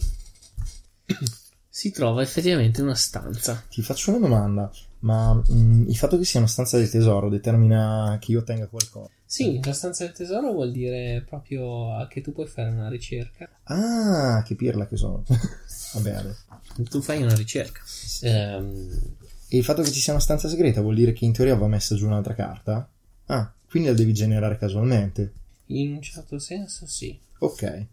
si 1.81 1.91
trova 1.93 2.21
effettivamente 2.21 2.83
una 2.83 2.95
stanza. 2.95 3.65
Ti 3.71 3.81
faccio 3.81 4.11
una 4.11 4.19
domanda, 4.19 4.71
ma 4.99 5.33
mh, 5.33 5.87
il 5.89 5.97
fatto 5.97 6.19
che 6.19 6.27
sia 6.27 6.39
una 6.39 6.47
stanza 6.49 6.77
del 6.77 6.91
tesoro 6.91 7.31
determina 7.31 8.19
che 8.21 8.33
io 8.33 8.41
ottenga 8.41 8.67
qualcosa? 8.67 9.09
Sì, 9.25 9.59
la 9.65 9.73
stanza 9.73 10.05
del 10.05 10.13
tesoro 10.13 10.53
vuol 10.53 10.73
dire 10.73 11.25
proprio 11.27 12.07
che 12.11 12.21
tu 12.21 12.35
puoi 12.35 12.47
fare 12.47 12.69
una 12.69 12.91
ricerca. 12.91 13.49
Ah, 13.65 14.43
che 14.45 14.57
pirla 14.57 14.87
che 14.87 14.99
sono. 14.99 15.25
Vabbè, 15.95 16.11
adesso. 16.11 16.43
Tu 16.91 17.01
fai 17.01 17.23
una 17.23 17.35
ricerca. 17.35 17.81
Ehm, 18.25 19.01
E 19.49 19.57
il 19.57 19.65
fatto 19.65 19.81
che 19.81 19.91
ci 19.91 20.01
sia 20.01 20.13
una 20.13 20.21
stanza 20.21 20.49
segreta 20.51 20.83
vuol 20.83 20.97
dire 20.97 21.15
che 21.15 21.25
in 21.25 21.33
teoria 21.33 21.55
va 21.57 21.67
messa 21.67 21.95
giù 21.95 22.05
un'altra 22.05 22.35
carta? 22.35 22.87
Ah, 23.29 23.51
quindi 23.71 23.89
la 23.89 23.95
devi 23.95 24.13
generare 24.13 24.59
casualmente. 24.59 25.33
in 25.69 25.93
un 25.95 26.03
certo 26.03 26.39
senso 26.39 26.85
sì. 26.87 27.19
Ok, 27.39 27.87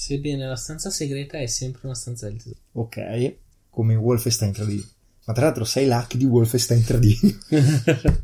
Sebbene 0.00 0.46
la 0.46 0.56
stanza 0.56 0.88
segreta 0.88 1.36
è 1.38 1.44
sempre 1.44 1.82
una 1.84 1.94
stanza 1.94 2.26
del 2.26 2.42
tesoro. 2.42 2.60
ok, 2.72 3.36
come 3.68 3.94
Wolfenstein 3.96 4.50
3D. 4.50 4.82
Ma 5.26 5.34
tra 5.34 5.44
l'altro 5.44 5.64
sei 5.64 5.86
l'hack 5.86 6.16
di 6.16 6.24
Wolfenstein 6.24 6.80
3D. 6.80 8.18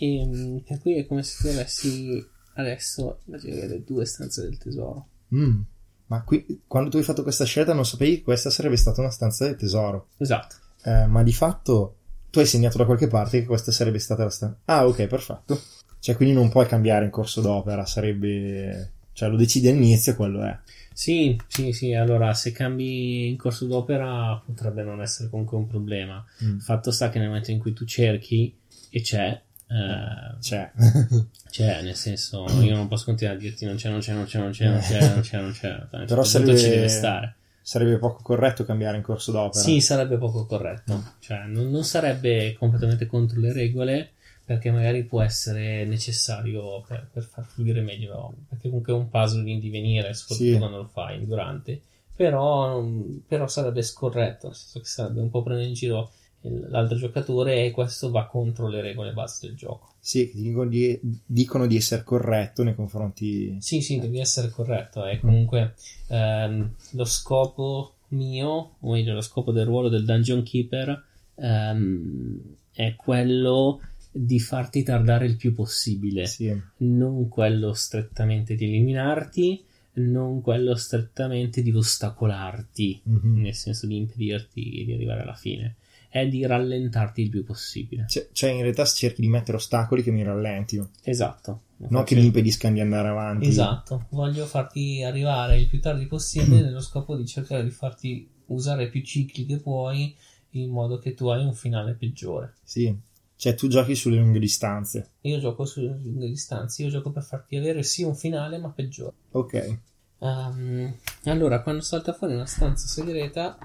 E 0.00 0.26
mm, 0.26 0.56
per 0.58 0.80
cui 0.80 0.96
è 0.96 1.06
come 1.06 1.22
se 1.22 1.36
tu 1.40 1.48
avessi 1.48 2.24
adesso 2.54 3.20
avere 3.32 3.84
due 3.84 4.04
stanze 4.06 4.42
del 4.42 4.58
tesoro. 4.58 5.06
Mm. 5.34 5.60
Ma 6.06 6.22
qui, 6.24 6.62
quando 6.66 6.90
tu 6.90 6.96
hai 6.96 7.04
fatto 7.04 7.22
questa 7.22 7.44
scelta 7.44 7.72
non 7.72 7.86
sapevi 7.86 8.16
che 8.16 8.22
questa 8.22 8.50
sarebbe 8.50 8.76
stata 8.76 9.00
una 9.00 9.10
stanza 9.10 9.44
del 9.44 9.54
tesoro. 9.54 10.08
Esatto. 10.16 10.56
Eh, 10.82 11.06
ma 11.06 11.22
di 11.22 11.32
fatto 11.32 11.96
tu 12.30 12.40
hai 12.40 12.46
segnato 12.46 12.76
da 12.76 12.86
qualche 12.86 13.06
parte 13.06 13.40
che 13.40 13.46
questa 13.46 13.70
sarebbe 13.70 14.00
stata 14.00 14.24
la 14.24 14.30
stanza. 14.30 14.58
Ah, 14.64 14.84
ok, 14.84 15.06
perfetto. 15.06 15.60
Cioè, 16.00 16.16
quindi 16.16 16.34
non 16.34 16.48
puoi 16.48 16.66
cambiare 16.66 17.04
in 17.04 17.10
corso 17.12 17.40
d'opera, 17.40 17.86
sarebbe. 17.86 18.94
Cioè, 19.18 19.28
lo 19.30 19.36
decidi 19.36 19.66
all'inizio 19.66 20.12
e 20.12 20.14
quello 20.14 20.42
è. 20.44 20.56
Sì, 20.92 21.36
sì, 21.48 21.72
sì. 21.72 21.92
Allora, 21.92 22.34
se 22.34 22.52
cambi 22.52 23.26
in 23.26 23.36
corso 23.36 23.66
d'opera 23.66 24.40
potrebbe 24.46 24.84
non 24.84 25.00
essere 25.02 25.28
comunque 25.28 25.56
un 25.56 25.66
problema. 25.66 26.24
Mm. 26.44 26.58
Fatto 26.58 26.92
sta 26.92 27.08
che 27.08 27.18
nel 27.18 27.26
momento 27.26 27.50
in 27.50 27.58
cui 27.58 27.72
tu 27.72 27.84
cerchi 27.84 28.56
e 28.90 29.00
c'è, 29.00 29.30
eh, 29.70 30.40
Cioè, 30.40 30.70
c'è, 31.50 31.82
nel 31.82 31.96
senso, 31.96 32.46
io 32.62 32.76
non 32.76 32.86
posso 32.86 33.06
continuare 33.06 33.38
a 33.38 33.40
dirti 33.40 33.64
non 33.64 33.74
c'è, 33.74 33.90
non 33.90 33.98
c'è, 33.98 34.12
non 34.12 34.24
c'è, 34.24 34.38
non 34.38 34.52
c'è, 34.52 34.68
non 34.68 34.80
c'è, 34.80 35.00
non 35.10 35.20
c'è, 35.20 35.40
non 35.40 35.50
c'è. 35.52 35.68
Un 35.74 35.82
certo 35.88 35.88
Però 35.88 36.06
punto 36.06 36.22
sarebbe- 36.24 36.56
ci 36.56 36.68
deve 36.68 36.88
stare. 36.88 37.34
sarebbe 37.60 37.98
poco 37.98 38.22
corretto 38.22 38.64
cambiare 38.64 38.98
in 38.98 39.02
corso 39.02 39.32
d'opera. 39.32 39.64
Sì, 39.64 39.80
sarebbe 39.80 40.16
poco 40.16 40.46
corretto. 40.46 41.02
Cioè, 41.18 41.44
non, 41.46 41.70
non 41.70 41.82
sarebbe 41.82 42.54
completamente 42.56 43.06
contro 43.06 43.40
le 43.40 43.52
regole, 43.52 44.12
perché 44.48 44.70
magari 44.70 45.04
può 45.04 45.20
essere 45.20 45.84
necessario 45.84 46.80
per, 46.88 47.06
per 47.12 47.22
far 47.22 47.44
fluire 47.44 47.82
meglio. 47.82 48.32
Perché 48.48 48.68
comunque 48.68 48.94
è 48.94 48.96
un 48.96 49.10
puzzle 49.10 49.50
in 49.50 49.60
divenire, 49.60 50.14
soprattutto 50.14 50.50
Sì. 50.52 50.56
quando 50.56 50.76
lo 50.78 50.86
fai 50.86 51.26
durante. 51.26 51.82
Però, 52.16 52.82
però 53.26 53.46
sarebbe 53.46 53.82
scorretto, 53.82 54.46
nel 54.46 54.56
senso 54.56 54.78
che 54.80 54.86
sarebbe 54.86 55.20
un 55.20 55.28
po' 55.28 55.42
prendere 55.42 55.68
in 55.68 55.74
giro 55.74 56.10
l'altro 56.40 56.96
giocatore 56.96 57.66
e 57.66 57.72
questo 57.72 58.10
va 58.10 58.24
contro 58.24 58.68
le 58.68 58.80
regole 58.80 59.12
base 59.12 59.46
del 59.46 59.54
gioco. 59.54 59.92
Sì, 60.00 60.32
dicono 60.34 60.70
di, 60.70 60.98
dicono 61.26 61.66
di 61.66 61.76
essere 61.76 62.02
corretto 62.02 62.62
nei 62.62 62.74
confronti. 62.74 63.58
Sì, 63.60 63.82
sì, 63.82 63.98
devi 63.98 64.18
essere 64.18 64.48
corretto. 64.48 65.04
È 65.04 65.18
comunque 65.20 65.74
ehm, 66.06 66.74
lo 66.92 67.04
scopo 67.04 67.96
mio, 68.08 68.76
o 68.80 68.92
meglio, 68.92 69.12
lo 69.12 69.20
scopo 69.20 69.52
del 69.52 69.66
ruolo 69.66 69.90
del 69.90 70.06
Dungeon 70.06 70.42
Keeper 70.42 71.04
ehm, 71.34 72.40
è 72.72 72.96
quello 72.96 73.80
di 74.10 74.40
farti 74.40 74.82
tardare 74.82 75.26
il 75.26 75.36
più 75.36 75.54
possibile, 75.54 76.26
Sì. 76.26 76.54
non 76.78 77.28
quello 77.28 77.72
strettamente 77.74 78.54
di 78.54 78.64
eliminarti, 78.64 79.62
non 79.94 80.40
quello 80.40 80.74
strettamente 80.76 81.62
di 81.62 81.72
ostacolarti, 81.72 83.00
Mhm. 83.04 83.40
nel 83.42 83.54
senso 83.54 83.86
di 83.86 83.96
impedirti 83.96 84.84
di 84.84 84.92
arrivare 84.92 85.22
alla 85.22 85.34
fine, 85.34 85.76
è 86.08 86.26
di 86.26 86.44
rallentarti 86.46 87.20
il 87.22 87.28
più 87.30 87.44
possibile. 87.44 88.06
Cioè, 88.08 88.28
cioè, 88.32 88.50
in 88.50 88.62
realtà 88.62 88.84
cerchi 88.86 89.20
di 89.20 89.28
mettere 89.28 89.56
ostacoli 89.56 90.02
che 90.02 90.10
mi 90.10 90.22
rallentino, 90.22 90.90
Esatto. 91.02 91.62
non 91.88 92.02
che 92.04 92.14
mi 92.16 92.24
impediscano 92.24 92.74
di 92.74 92.80
andare 92.80 93.08
avanti. 93.08 93.46
Esatto, 93.46 94.06
voglio 94.10 94.46
farti 94.46 95.02
arrivare 95.02 95.58
il 95.58 95.66
più 95.66 95.80
tardi 95.80 96.06
possibile 96.06 96.62
nello 96.62 96.80
scopo 96.80 97.14
di 97.16 97.26
cercare 97.26 97.62
di 97.62 97.70
farti 97.70 98.28
usare 98.46 98.88
più 98.88 99.02
cicli 99.02 99.44
che 99.46 99.58
puoi 99.58 100.14
in 100.52 100.70
modo 100.70 100.98
che 100.98 101.14
tu 101.14 101.28
hai 101.28 101.44
un 101.44 101.52
finale 101.54 101.92
peggiore. 101.92 102.54
Sì. 102.64 102.92
Cioè, 103.38 103.54
tu 103.54 103.68
giochi 103.68 103.94
sulle 103.94 104.16
lunghe 104.16 104.40
distanze. 104.40 105.12
Io 105.20 105.38
gioco 105.38 105.64
sulle 105.64 105.96
lunghe 106.02 106.26
distanze, 106.26 106.82
io 106.82 106.88
gioco 106.88 107.12
per 107.12 107.22
farti 107.22 107.54
avere 107.54 107.84
sì 107.84 108.02
un 108.02 108.16
finale, 108.16 108.58
ma 108.58 108.70
peggiore. 108.70 109.14
Ok. 109.30 109.78
Um, 110.18 110.92
allora, 111.22 111.62
quando 111.62 111.80
salta 111.80 112.12
fuori 112.12 112.34
una 112.34 112.46
stanza 112.46 112.88
segreta, 112.88 113.56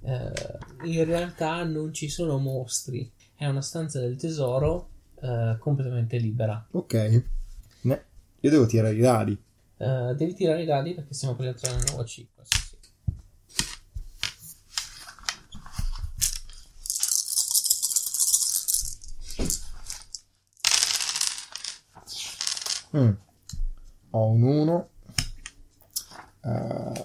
eh, 0.00 0.32
in 0.82 1.04
realtà 1.04 1.62
non 1.62 1.94
ci 1.94 2.08
sono 2.08 2.38
mostri. 2.38 3.08
È 3.36 3.46
una 3.46 3.62
stanza 3.62 4.00
del 4.00 4.16
tesoro 4.16 4.88
eh, 5.20 5.54
completamente 5.60 6.16
libera. 6.18 6.66
Ok. 6.72 7.24
Ne- 7.82 8.04
io 8.40 8.50
devo 8.50 8.66
tirare 8.66 8.96
i 8.96 8.98
dadi. 8.98 9.40
Uh, 9.76 10.12
devi 10.14 10.34
tirare 10.34 10.62
i 10.62 10.66
dadi 10.66 10.92
perché 10.92 11.14
siamo 11.14 11.36
per 11.36 11.46
entrare 11.46 11.76
nella 11.76 11.90
nuova 11.90 12.04
5. 12.04 12.42
Mm. 22.96 23.10
Ho 24.10 24.30
un 24.30 24.42
1, 24.42 24.88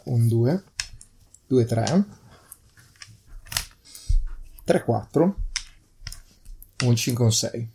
un 0.06 0.28
2, 0.28 0.64
2, 1.48 1.66
3, 1.66 2.06
3, 4.64 4.84
4, 4.84 5.36
un 6.86 6.96
5, 6.96 7.24
un 7.24 7.32
6. 7.32 7.70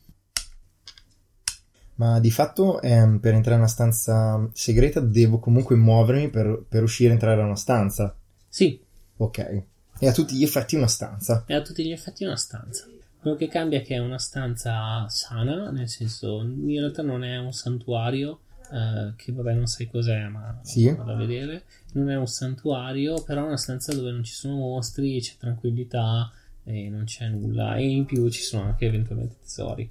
Ma 1.96 2.20
di 2.20 2.30
fatto 2.30 2.80
ehm, 2.80 3.18
per 3.18 3.34
entrare 3.34 3.56
in 3.56 3.62
una 3.62 3.70
stanza 3.70 4.48
segreta 4.52 5.00
devo 5.00 5.38
comunque 5.38 5.76
muovermi 5.76 6.28
per, 6.28 6.64
per 6.68 6.82
uscire 6.82 7.10
e 7.10 7.12
entrare 7.12 7.40
in 7.40 7.46
una 7.46 7.56
stanza. 7.56 8.14
Sì, 8.48 8.80
Ok. 9.18 9.62
E 9.98 10.06
a 10.06 10.12
tutti 10.12 10.34
gli 10.36 10.42
effetti 10.42 10.76
una 10.76 10.88
stanza. 10.88 11.44
è 11.46 11.54
a 11.54 11.62
tutti 11.62 11.84
gli 11.84 11.92
effetti 11.92 12.24
una 12.24 12.36
stanza. 12.36 12.86
Quello 13.26 13.40
che 13.40 13.48
cambia 13.48 13.80
è 13.80 13.82
che 13.82 13.96
è 13.96 13.98
una 13.98 14.20
stanza 14.20 15.08
sana, 15.08 15.68
nel 15.72 15.88
senso, 15.88 16.42
in 16.42 16.78
realtà 16.78 17.02
non 17.02 17.24
è 17.24 17.36
un 17.38 17.50
santuario, 17.52 18.38
eh, 18.70 19.14
che 19.16 19.32
vabbè 19.32 19.52
non 19.52 19.66
sai 19.66 19.88
cos'è, 19.88 20.28
ma 20.28 20.60
Sì. 20.62 20.88
vado 20.94 21.10
a 21.10 21.16
vedere. 21.16 21.64
Non 21.94 22.08
è 22.08 22.16
un 22.16 22.28
santuario, 22.28 23.20
però 23.24 23.42
è 23.42 23.46
una 23.46 23.56
stanza 23.56 23.92
dove 23.92 24.12
non 24.12 24.22
ci 24.22 24.32
sono 24.32 24.54
mostri, 24.54 25.20
c'è 25.20 25.32
tranquillità 25.40 26.30
e 26.62 26.88
non 26.88 27.02
c'è 27.02 27.26
nulla. 27.26 27.74
E 27.74 27.88
in 27.88 28.04
più 28.04 28.28
ci 28.28 28.42
sono 28.42 28.62
anche 28.62 28.86
eventualmente 28.86 29.38
tesori. 29.42 29.90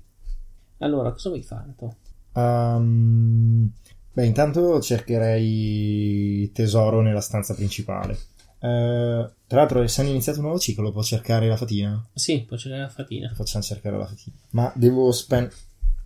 Allora, 0.78 1.12
cosa 1.12 1.28
vuoi 1.28 1.44
fare, 1.44 1.74
To? 1.78 1.96
Ehm, 2.36 3.70
beh, 4.14 4.26
intanto 4.26 4.80
cercherei 4.80 6.50
tesoro 6.54 7.02
nella 7.02 7.20
stanza 7.20 7.54
principale. 7.54 8.18
Eh, 8.66 9.30
tra 9.48 9.60
l'altro, 9.60 9.82
essendo 9.82 10.12
iniziato 10.12 10.40
un 10.40 10.46
nuovo 10.46 10.60
ciclo, 10.60 10.92
può 10.92 11.04
cercare 11.04 11.48
la 11.48 11.56
fatina? 11.58 12.04
Sì, 12.14 12.42
puoi 12.48 12.58
cercare 12.60 12.84
la 12.84 12.90
fatina. 12.90 13.32
Facciamo 13.34 13.64
cercare 13.64 13.98
la 13.98 14.06
fatina. 14.06 14.36
Ma 14.52 14.72
devo 14.76 15.12
spendere. 15.12 15.56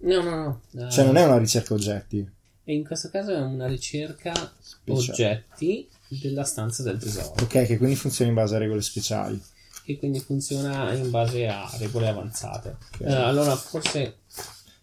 No, 0.02 0.22
no, 0.24 0.62
no. 0.72 0.88
eh, 0.88 0.92
Cioè, 0.92 1.06
non 1.06 1.18
è 1.18 1.26
una 1.26 1.38
ricerca 1.38 1.74
oggetti. 1.74 2.30
E 2.64 2.74
in 2.74 2.86
questo 2.86 3.10
caso 3.10 3.32
è 3.34 3.40
una 3.40 3.66
ricerca 3.68 4.32
Speciale. 4.60 5.12
oggetti 5.12 5.90
della 6.08 6.44
stanza 6.44 6.84
del 6.84 6.98
tesoro. 7.00 7.34
Ok, 7.42 7.66
che 7.66 7.78
quindi 7.78 7.96
funziona 7.96 8.30
in 8.30 8.36
base 8.36 8.56
a 8.56 8.60
regole 8.60 8.82
speciali. 8.82 9.42
che 9.84 9.98
quindi 9.98 10.20
funziona 10.20 10.94
in 10.94 11.10
base 11.10 11.48
a 11.48 11.68
regole 11.80 12.08
avanzate. 12.10 12.78
Ok. 12.94 13.02
Eh, 13.02 13.12
allora, 13.14 13.56
forse 13.56 14.18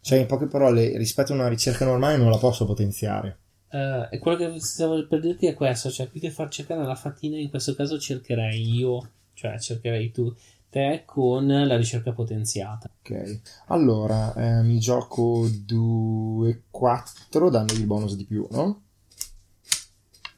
Cioè, 0.01 0.19
in 0.19 0.27
poche 0.27 0.47
parole, 0.47 0.97
rispetto 0.99 1.33
a 1.33 1.37
una 1.37 1.49
ricerca 1.49 1.85
normale, 1.85 2.17
non 2.17 2.31
la 2.31 2.39
posso 2.39 2.65
potenziare. 2.67 3.39
Eh, 3.71 4.09
è 4.11 4.19
quello 4.19 4.37
che 4.37 4.61
stavo 4.61 5.07
per 5.07 5.21
dirti 5.21 5.47
è 5.47 5.55
questo, 5.55 5.91
cioè 5.91 6.07
più 6.07 6.21
che 6.21 6.31
far 6.31 6.49
cercare 6.49 6.85
la 6.85 6.95
fatina, 6.95 7.37
in 7.37 7.51
questo 7.51 7.75
caso 7.75 7.99
cercherei 7.99 8.77
io, 8.77 9.11
cioè 9.35 9.59
cercherei 9.59 10.11
tu. 10.11 10.35
te 10.69 11.03
con 11.07 11.47
la 11.47 11.77
ricerca 11.77 12.13
potenziata. 12.13 12.91
Ok, 13.01 13.41
allora 13.67 14.35
eh, 14.35 14.63
mi 14.63 14.79
gioco 14.79 15.49
2, 15.49 16.63
4 16.71 17.51
danno 17.51 17.73
il 17.73 17.87
bonus 17.87 18.15
di 18.17 18.25
più, 18.25 18.47
no? 18.51 18.83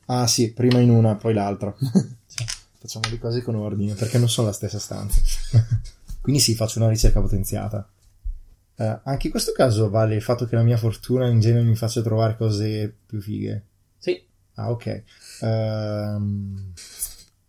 Ah 0.06 0.26
sì, 0.26 0.52
prima 0.52 0.78
in 0.78 0.90
una, 0.90 1.16
poi 1.16 1.34
l'altra. 1.34 1.74
Sì. 2.26 2.44
Facciamo 2.78 3.08
le 3.10 3.18
cose 3.18 3.42
con 3.42 3.56
ordine, 3.56 3.94
perché 3.94 4.18
non 4.18 4.28
sono 4.28 4.46
la 4.46 4.52
stessa 4.52 4.78
stanza. 4.78 5.20
Quindi 6.20 6.40
sì, 6.40 6.54
faccio 6.54 6.78
una 6.78 6.88
ricerca 6.88 7.20
potenziata. 7.20 7.86
Eh, 8.80 9.00
anche 9.04 9.26
in 9.26 9.32
questo 9.32 9.50
caso 9.52 9.90
vale 9.90 10.14
il 10.14 10.22
fatto 10.22 10.46
che 10.46 10.54
la 10.54 10.62
mia 10.62 10.76
fortuna 10.76 11.26
in 11.28 11.40
genere 11.40 11.64
mi 11.64 11.74
faccia 11.74 12.00
trovare 12.00 12.36
cose 12.36 12.94
più 13.06 13.20
fighe. 13.20 13.64
Sì, 13.98 14.24
Ah, 14.54 14.70
ok. 14.70 15.02
Ehm, 15.42 16.72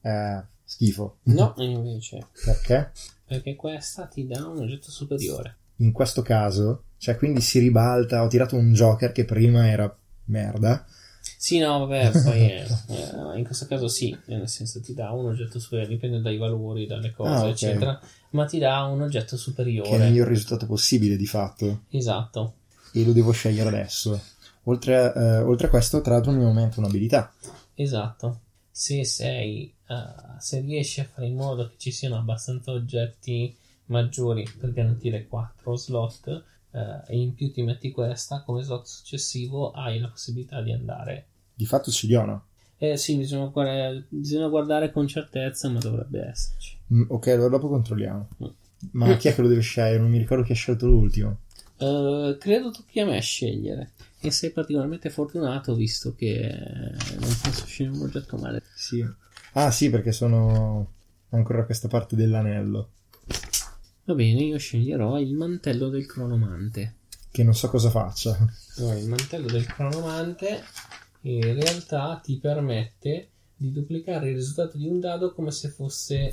eh, 0.02 0.44
schifo. 0.64 1.18
no, 1.24 1.54
invece, 1.58 2.28
Perché? 2.44 2.92
perché 3.26 3.56
questa 3.56 4.06
ti 4.06 4.26
dà 4.26 4.46
un 4.48 4.60
oggetto 4.60 4.90
superiore. 4.92 5.58
In 5.78 5.92
questo 5.92 6.22
caso, 6.22 6.84
cioè 6.98 7.16
quindi 7.16 7.42
si 7.42 7.60
ribalta, 7.60 8.24
ho 8.24 8.28
tirato 8.28 8.56
un 8.56 8.74
Joker 8.74 9.12
che 9.12 9.26
prima 9.26 9.68
era 9.70 9.96
merda. 10.26 10.86
Sì, 11.22 11.60
no, 11.60 11.86
vabbè, 11.86 12.12
poi 12.24 12.42
eh, 12.52 13.38
in 13.38 13.44
questo 13.46 13.66
caso 13.66 13.88
sì, 13.88 14.16
nel 14.26 14.48
senso 14.50 14.82
ti 14.82 14.94
dà 14.94 15.12
un 15.12 15.28
oggetto 15.28 15.60
superiore, 15.60 15.92
dipende 15.94 16.22
dai 16.22 16.38
valori, 16.38 16.86
dalle 16.86 17.12
cose, 17.12 17.30
Ah, 17.30 17.48
ok. 17.48 17.50
eccetera, 17.52 18.00
ma 18.32 18.46
ti 18.46 18.58
dà 18.60 18.84
un 18.84 19.02
oggetto 19.02 19.26
Che 19.26 19.32
è 19.32 19.36
il 19.36 19.40
superiore. 19.42 20.10
miglior 20.10 20.28
risultato 20.28 20.66
possibile 20.66 21.16
di 21.18 21.26
fatto. 21.26 21.84
Esatto. 21.90 22.54
E 22.94 23.04
lo 23.06 23.12
devo 23.14 23.32
scegliere 23.32 23.70
adesso. 23.70 24.20
Oltre, 24.64 24.98
a- 24.98 25.14
eh, 25.16 25.38
oltre 25.42 25.68
a 25.68 25.70
questo, 25.70 26.02
tra 26.02 26.14
l'altro 26.14 26.32
mi 26.32 26.44
aumenta 26.44 26.80
un'abilità. 26.80 27.34
Esatto. 27.76 28.40
Se 28.72 29.04
sei, 29.06 29.74
eh, 29.88 29.96
se 30.40 30.60
riesci 30.62 31.00
a 31.02 31.06
fare 31.12 31.28
in 31.28 31.36
modo 31.36 31.68
che 31.70 31.76
ci 31.78 31.92
siano 31.92 32.18
abbastanza 32.18 32.72
oggetti 32.72 33.56
maggiori 33.86 34.48
per 34.60 34.72
garantire 34.72 35.28
4 35.28 35.76
slot, 35.76 36.44
eh, 36.72 36.80
e 37.08 37.18
in 37.20 37.34
più 37.34 37.52
ti 37.52 37.62
metti 37.64 37.92
questa 37.92 38.44
come 38.44 38.62
slot 38.62 38.86
successivo, 38.86 39.72
hai 39.72 40.00
la 40.00 40.08
possibilità 40.08 40.62
di 40.62 40.72
andare. 40.72 41.26
Di 41.54 41.66
fatto 41.66 41.90
ce 41.92 42.08
li 42.08 42.16
ho, 42.16 42.26
no? 42.26 42.44
Eh 42.78 42.96
sì, 42.96 43.18
bisogna 43.18 43.46
guardare, 43.48 44.06
bisogna 44.08 44.48
guardare 44.48 44.92
con 44.92 45.08
certezza, 45.08 45.68
ma 45.70 45.80
dovrebbe 45.80 46.28
esserci. 46.30 46.78
Mm, 46.94 47.04
ok, 47.08 47.28
allora 47.28 47.50
dopo 47.50 47.70
controlliamo. 47.70 48.30
Mm. 48.44 48.48
Ma 48.92 49.18
chi 49.18 49.28
è 49.28 49.36
che 49.36 49.42
lo 49.42 49.48
deve 49.48 49.62
scegliere? 49.62 50.00
Non 50.00 50.10
mi 50.10 50.18
ricordo 50.18 50.44
chi 50.44 50.54
ha 50.54 50.56
scelto 50.56 50.88
l'ultimo. 50.88 51.40
Eh, 51.78 52.38
credo 52.40 52.72
tocchi 52.72 53.00
a 53.00 53.06
me 53.06 53.20
scegliere. 53.20 53.92
E 54.22 54.32
sei 54.32 54.52
particolarmente 54.52 55.10
fortunato 55.10 55.76
visto 55.76 56.14
che 56.14 56.54
non 57.20 57.38
posso 57.42 57.66
scegliere 57.66 57.96
un 57.96 58.04
oggetto 58.04 58.38
male. 58.38 58.64
Sì. 58.76 59.06
Ah, 59.54 59.72
sì, 59.72 59.90
perché 59.90 60.12
sono 60.12 60.92
ancora 61.30 61.62
a 61.62 61.66
questa 61.66 61.88
parte 61.88 62.16
dell'anello. 62.16 62.90
Va 64.04 64.14
bene, 64.14 64.42
io 64.42 64.58
sceglierò 64.58 65.20
il 65.20 65.34
mantello 65.34 65.90
del 65.90 66.06
cronomante. 66.06 66.96
Che 67.32 67.44
non 67.44 67.54
so 67.54 67.70
cosa 67.70 67.90
faccia. 67.90 68.38
Allora, 68.78 68.98
il 68.98 69.08
mantello 69.08 69.48
del 69.48 69.66
cronomante 69.66 70.64
in 71.22 71.54
realtà 71.54 72.20
ti 72.24 72.38
permette 72.38 73.30
di 73.56 73.72
duplicare 73.72 74.30
il 74.30 74.36
risultato 74.36 74.78
di 74.78 74.88
un 74.88 75.00
dado 75.00 75.34
come 75.34 75.52
se 75.52 75.70
fosse 75.70 76.32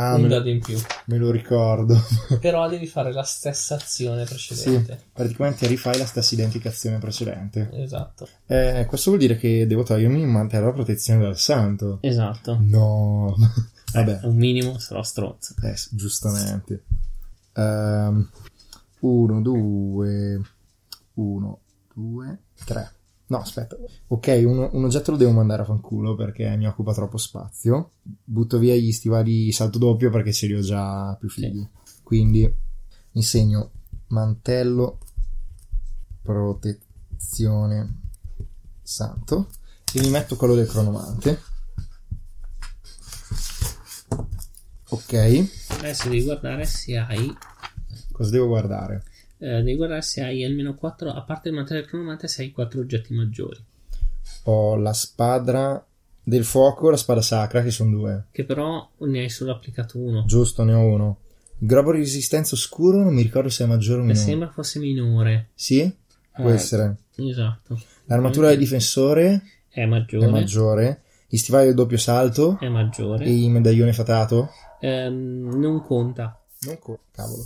Ah, 0.00 0.14
un 0.14 0.28
dado 0.28 0.48
in 0.48 0.60
più. 0.60 0.78
me 1.06 1.16
lo 1.18 1.30
ricordo. 1.32 2.00
Però 2.40 2.68
devi 2.68 2.86
fare 2.86 3.12
la 3.12 3.24
stessa 3.24 3.74
azione 3.74 4.24
precedente. 4.24 5.06
Praticamente 5.12 5.66
rifai 5.66 5.98
la 5.98 6.06
stessa 6.06 6.34
identica 6.34 6.68
azione 6.68 6.98
precedente. 6.98 7.68
Esatto. 7.72 8.28
Eh, 8.46 8.86
questo 8.88 9.10
vuol 9.10 9.22
dire 9.22 9.36
che 9.36 9.66
devo 9.66 9.82
togliermi 9.82 10.22
un 10.22 10.30
mantello 10.30 10.68
a 10.68 10.72
protezione 10.72 11.20
dal 11.22 11.36
santo. 11.36 11.98
Esatto. 12.02 12.56
No. 12.60 13.34
Vabbè, 13.92 14.20
Un 14.22 14.36
minimo 14.36 14.78
sarò 14.78 15.02
stronzo. 15.02 15.54
eh, 15.62 15.74
giustamente. 15.90 16.84
Ehm, 17.54 18.30
uno, 19.00 19.40
due, 19.42 20.40
uno, 21.14 21.58
due, 21.92 22.38
tre. 22.64 22.92
No, 23.28 23.38
aspetta. 23.38 23.76
Ok, 24.08 24.42
un, 24.44 24.68
un 24.72 24.84
oggetto 24.84 25.10
lo 25.10 25.16
devo 25.16 25.32
mandare 25.32 25.62
a 25.62 25.66
fanculo 25.66 26.14
perché 26.14 26.56
mi 26.56 26.66
occupa 26.66 26.94
troppo 26.94 27.18
spazio. 27.18 27.92
Butto 28.02 28.58
via 28.58 28.74
gli 28.74 28.90
stivali 28.92 29.52
salto 29.52 29.78
doppio 29.78 30.10
perché 30.10 30.32
ce 30.32 30.46
li 30.46 30.54
ho 30.54 30.60
già 30.60 31.14
più 31.18 31.28
fighi. 31.28 31.66
Quindi 32.02 32.50
mi 33.12 33.22
segno 33.22 33.70
mantello 34.08 34.98
protezione 36.22 38.00
santo 38.82 39.48
e 39.92 40.00
mi 40.00 40.08
metto 40.08 40.36
quello 40.36 40.54
del 40.54 40.66
cronomante. 40.66 41.42
Ok, 44.90 45.48
Adesso 45.78 46.08
devi 46.08 46.24
guardare 46.24 46.64
se 46.64 46.96
hai 46.96 47.36
cosa 48.10 48.30
devo 48.30 48.48
guardare? 48.48 49.04
Eh, 49.38 49.62
devi 49.62 49.76
guardare 49.76 50.02
se 50.02 50.22
hai 50.22 50.44
almeno 50.44 50.74
4, 50.74 51.10
a 51.10 51.22
parte 51.22 51.48
il 51.48 51.54
del 51.74 51.86
cronomante, 51.86 52.28
se 52.28 52.42
hai 52.42 52.50
4 52.52 52.80
oggetti 52.80 53.14
maggiori. 53.14 53.58
Ho 54.44 54.76
la 54.76 54.92
spada 54.92 55.84
del 56.22 56.44
fuoco 56.44 56.88
e 56.88 56.90
la 56.92 56.96
spada 56.96 57.22
sacra, 57.22 57.62
che 57.62 57.70
sono 57.70 57.90
due. 57.90 58.24
Che 58.30 58.44
però 58.44 58.88
ne 58.98 59.20
hai 59.20 59.30
solo 59.30 59.52
applicato 59.52 59.98
uno. 59.98 60.24
Giusto, 60.26 60.62
ne 60.64 60.72
ho 60.74 60.80
uno. 60.84 61.18
Il 61.58 61.66
globo 61.66 61.92
di 61.92 61.98
resistenza 61.98 62.54
oscuro, 62.54 63.02
non 63.02 63.14
mi 63.14 63.22
ricordo 63.22 63.48
se 63.48 63.64
è 63.64 63.66
maggiore 63.66 64.00
o 64.00 64.04
Mi 64.04 64.12
meno. 64.12 64.20
sembra 64.24 64.50
fosse 64.50 64.78
minore. 64.78 65.48
Sì? 65.54 65.90
Può 66.34 66.48
Eh, 66.50 66.52
essere. 66.52 66.96
Esatto. 67.16 67.80
L'armatura 68.04 68.48
del 68.48 68.58
difensore 68.58 69.42
È 69.68 69.84
maggiore. 69.86 70.26
è 70.26 70.30
maggiore. 70.30 71.02
Gli 71.26 71.36
stivali 71.36 71.66
del 71.66 71.74
doppio 71.74 71.98
salto 71.98 72.58
È 72.60 72.68
maggiore. 72.68 73.24
e 73.24 73.42
il 73.42 73.50
medaglione 73.50 73.92
fatato. 73.92 74.50
Ehm, 74.80 75.58
non 75.58 75.82
conta. 75.82 76.40
Non 76.60 76.78
co- 76.78 77.00
cavolo. 77.12 77.42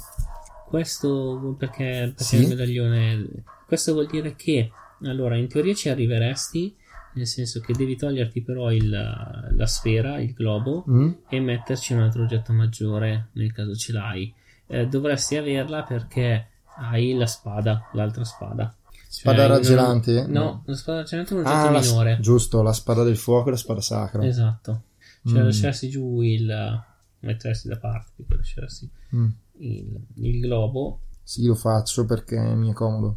Questo 0.77 1.55
perché, 1.59 2.15
perché 2.17 2.25
Sì? 2.25 2.37
il 2.41 2.49
medaglione. 2.49 3.29
Questo 3.67 3.93
vuol 3.93 4.07
dire 4.07 4.35
che 4.35 4.71
allora 5.03 5.37
in 5.37 5.47
teoria 5.47 5.75
ci 5.75 5.91
arriveresti. 5.91 6.75
Nel 7.15 7.27
senso 7.27 7.61
che 7.61 7.75
devi 7.75 7.95
toglierti 7.95 8.41
però 8.41 8.73
il- 8.73 8.89
la 8.89 9.67
sfera, 9.67 10.19
il 10.19 10.33
globo, 10.33 10.83
Mm? 10.89 11.11
e 11.29 11.41
metterci 11.41 11.93
un 11.93 12.01
altro 12.01 12.23
oggetto 12.23 12.55
maggiore 12.55 13.29
nel 13.33 13.53
caso 13.53 13.75
ce 13.75 13.93
l'hai. 13.93 14.33
Eh, 14.67 14.87
dovresti 14.87 15.37
averla 15.37 15.83
perché 15.83 16.49
hai 16.79 17.13
la 17.13 17.27
spada, 17.27 17.91
l'altra 17.93 18.25
spada. 18.25 18.75
Spada 19.11 19.41
Cioè, 19.41 19.47
raggelante? 19.49 20.27
No, 20.27 20.41
No. 20.41 20.63
la 20.65 20.75
spada 20.75 20.99
raggelante 21.01 21.31
è 21.33 21.35
un 21.35 21.41
oggetto 21.41 21.55
Ah, 21.67 21.71
la, 21.71 21.81
minore. 21.81 22.19
giusto, 22.21 22.63
la 22.63 22.73
spada 22.73 23.03
del 23.03 23.19
fuoco 23.19 23.49
e 23.49 23.51
la 23.51 23.57
spada 23.59 23.81
sacra. 23.83 24.25
Esatto. 24.25 24.83
Cioè 25.27 25.41
Mm. 25.43 25.45
lasciarsi 25.45 25.91
giù 25.91 26.23
il... 26.23 26.83
mettersi 27.25 27.69
da 27.69 27.77
parte, 27.77 28.11
più 28.17 28.27
che 28.27 28.37
lasciarsi 28.37 28.91
Mm. 29.15 29.29
Il, 29.63 30.01
il 30.17 30.41
globo. 30.41 31.01
Sì, 31.23 31.45
lo 31.47 31.55
faccio 31.55 32.05
perché 32.05 32.39
mi 32.39 32.71
è 32.71 32.73
comodo. 32.73 33.17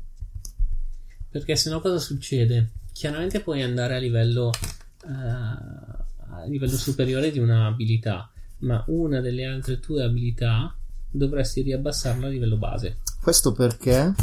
Perché 1.30 1.56
sennò 1.56 1.82
cosa 1.82 2.00
succede? 2.00 2.72
Chiaramente 2.94 3.42
puoi 3.42 3.62
andare 3.62 3.96
a 3.96 4.00
livello, 4.00 4.52
eh, 5.06 5.10
a 5.10 6.44
livello 6.48 6.78
superiore 6.78 7.32
di 7.32 7.40
un'abilità, 7.40 8.32
ma 8.60 8.84
una 8.88 9.20
delle 9.20 9.46
altre 9.46 9.80
tue 9.80 10.04
abilità 10.04 10.74
dovresti 11.12 11.62
riabbassarla 11.62 12.28
a 12.28 12.30
livello 12.30 12.58
base. 12.58 13.00
Questo 13.22 13.52
perché? 13.52 14.14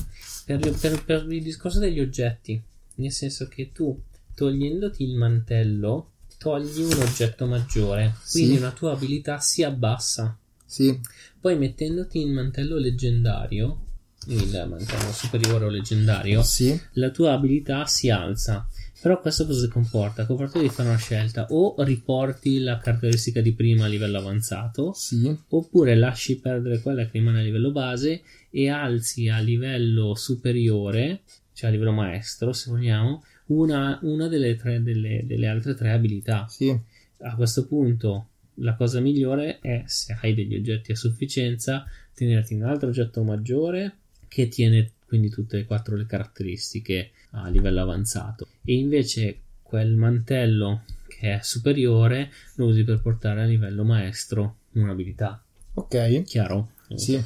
Per, 0.46 0.58
per- 0.78 1.04
per 1.04 1.30
il 1.30 1.42
discorso 1.42 1.78
degli 1.78 2.00
oggetti, 2.00 2.62
nel 2.96 3.12
senso 3.12 3.46
che 3.48 3.72
tu 3.72 4.00
togliendoti 4.34 5.02
il 5.02 5.16
mantello 5.16 6.08
togli 6.38 6.80
un 6.82 6.98
oggetto 7.00 7.46
maggiore, 7.46 8.14
quindi 8.30 8.52
Sì. 8.54 8.58
una 8.58 8.70
tua 8.72 8.92
abilità 8.92 9.38
si 9.38 9.62
abbassa. 9.62 10.36
Sì, 10.72 10.98
Poi 11.38 11.58
mettendoti 11.58 12.18
il 12.22 12.32
mantello 12.32 12.78
leggendario, 12.78 13.84
il 14.28 14.66
mantello 14.66 15.12
superiore 15.12 15.66
o 15.66 15.68
leggendario, 15.68 16.42
sì, 16.42 16.80
la 16.92 17.10
tua 17.10 17.32
abilità 17.32 17.84
si 17.84 18.08
alza. 18.08 18.66
Però 19.02 19.20
questo 19.20 19.44
cosa 19.44 19.68
comporta? 19.68 20.24
Comporta 20.24 20.58
di 20.60 20.70
fare 20.70 20.88
una 20.88 20.96
scelta 20.96 21.46
o 21.50 21.74
riporti 21.82 22.60
la 22.60 22.78
caratteristica 22.78 23.42
di 23.42 23.52
prima 23.52 23.84
a 23.84 23.88
livello 23.88 24.16
avanzato 24.16 24.94
sì. 24.94 25.36
oppure 25.48 25.94
lasci 25.94 26.38
perdere 26.38 26.80
quella 26.80 27.04
che 27.04 27.18
rimane 27.18 27.40
a 27.40 27.42
livello 27.42 27.70
base 27.70 28.22
e 28.48 28.70
alzi 28.70 29.28
a 29.28 29.40
livello 29.40 30.14
superiore, 30.14 31.20
cioè 31.52 31.68
a 31.68 31.72
livello 31.72 31.92
maestro 31.92 32.54
se 32.54 32.70
vogliamo, 32.70 33.22
una, 33.48 33.98
una 34.04 34.26
delle, 34.28 34.56
tre, 34.56 34.82
delle, 34.82 35.22
delle 35.26 35.48
altre 35.48 35.74
tre 35.74 35.90
abilità. 35.90 36.46
Sì, 36.48 36.74
A 37.24 37.34
questo 37.34 37.66
punto 37.66 38.28
la 38.56 38.74
cosa 38.74 39.00
migliore 39.00 39.58
è 39.60 39.82
se 39.86 40.16
hai 40.20 40.34
degli 40.34 40.54
oggetti 40.54 40.92
a 40.92 40.96
sufficienza 40.96 41.84
tenerti 42.14 42.54
un 42.54 42.62
altro 42.64 42.88
oggetto 42.88 43.22
maggiore 43.22 43.96
che 44.28 44.48
tiene 44.48 44.92
quindi 45.06 45.28
tutte 45.28 45.58
e 45.58 45.64
quattro 45.64 45.96
le 45.96 46.06
caratteristiche 46.06 47.10
a 47.30 47.48
livello 47.48 47.80
avanzato 47.82 48.46
e 48.64 48.74
invece 48.74 49.40
quel 49.62 49.94
mantello 49.94 50.82
che 51.08 51.34
è 51.34 51.40
superiore 51.42 52.30
lo 52.56 52.66
usi 52.66 52.84
per 52.84 53.00
portare 53.00 53.42
a 53.42 53.46
livello 53.46 53.84
maestro 53.84 54.56
un'abilità 54.72 55.42
ok. 55.74 56.22
chiaro? 56.22 56.70
Sì. 56.94 57.22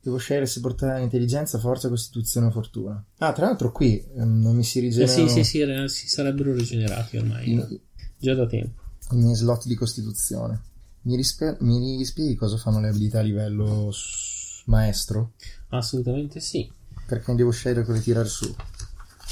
Devo 0.00 0.18
scegliere 0.18 0.44
se 0.46 0.60
portare 0.60 1.02
intelligenza, 1.02 1.58
forza, 1.58 1.88
costituzione 1.88 2.48
o 2.48 2.50
fortuna. 2.50 3.02
Ah, 3.18 3.32
tra 3.32 3.46
l'altro 3.46 3.72
qui 3.72 4.04
ehm, 4.16 4.42
non 4.42 4.54
mi 4.54 4.62
si 4.62 4.78
Eh, 4.78 4.82
rigenerano 4.82 5.28
sì 5.28 5.42
sì 5.42 5.44
sì 5.44 5.64
re- 5.64 5.88
si 5.88 6.08
sarebbero 6.08 6.52
rigenerati 6.52 7.16
ormai 7.16 7.54
i, 7.54 7.80
già 8.18 8.34
da 8.34 8.46
tempo 8.46 8.82
i 9.14 9.18
miei 9.22 9.34
slot 9.34 9.66
di 9.66 9.74
costituzione. 9.74 10.60
Mi, 11.02 11.16
rispe- 11.16 11.56
mi 11.60 11.96
rispieghi 11.96 12.34
cosa 12.34 12.56
fanno 12.56 12.80
le 12.80 12.88
abilità 12.88 13.18
a 13.20 13.22
livello 13.22 13.90
s- 13.92 14.62
maestro? 14.66 15.32
Assolutamente 15.68 16.40
sì. 16.40 16.70
Perché 17.06 17.24
non 17.28 17.36
devo 17.36 17.50
scegliere 17.50 17.84
quelle 17.84 18.00
tirare 18.00 18.28
su. 18.28 18.54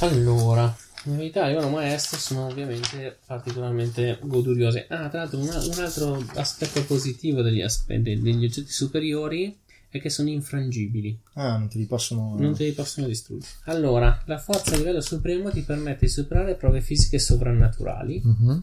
Allora, 0.01 0.75
le 1.05 1.13
abilità 1.15 1.45
a 1.45 1.49
livello 1.49 1.69
maestro 1.69 2.19
sono 2.19 2.47
ovviamente 2.47 3.19
particolarmente 3.27 4.19
goduriose. 4.23 4.87
Ah, 4.89 5.09
tra 5.09 5.21
l'altro, 5.21 5.39
una- 5.39 5.63
un 5.65 5.79
altro 5.79 6.23
aspetto 6.35 6.85
positivo 6.85 7.43
degli, 7.43 7.61
aspe- 7.61 8.03
de- 8.03 8.21
degli 8.21 8.45
oggetti 8.45 8.71
superiori 8.71 9.59
è 9.89 10.01
che 10.01 10.09
sono 10.09 10.31
infrangibili. 10.31 11.19
Ah, 11.35 11.59
non 11.59 11.69
te 11.69 11.77
li 11.79 11.85
possono... 11.87 12.35
Non 12.39 12.55
te 12.55 12.65
li 12.65 12.73
possono 12.73 13.07
distruggere. 13.07 13.53
Allora, 13.65 14.23
la 14.27 14.39
forza 14.39 14.75
a 14.75 14.79
livello 14.79 15.03
supremo 15.03 15.51
ti 15.51 15.61
permette 15.61 16.07
di 16.07 16.11
superare 16.11 16.55
prove 16.55 16.81
fisiche 16.81 17.19
sovrannaturali 17.19 18.21
Mhm. 18.25 18.63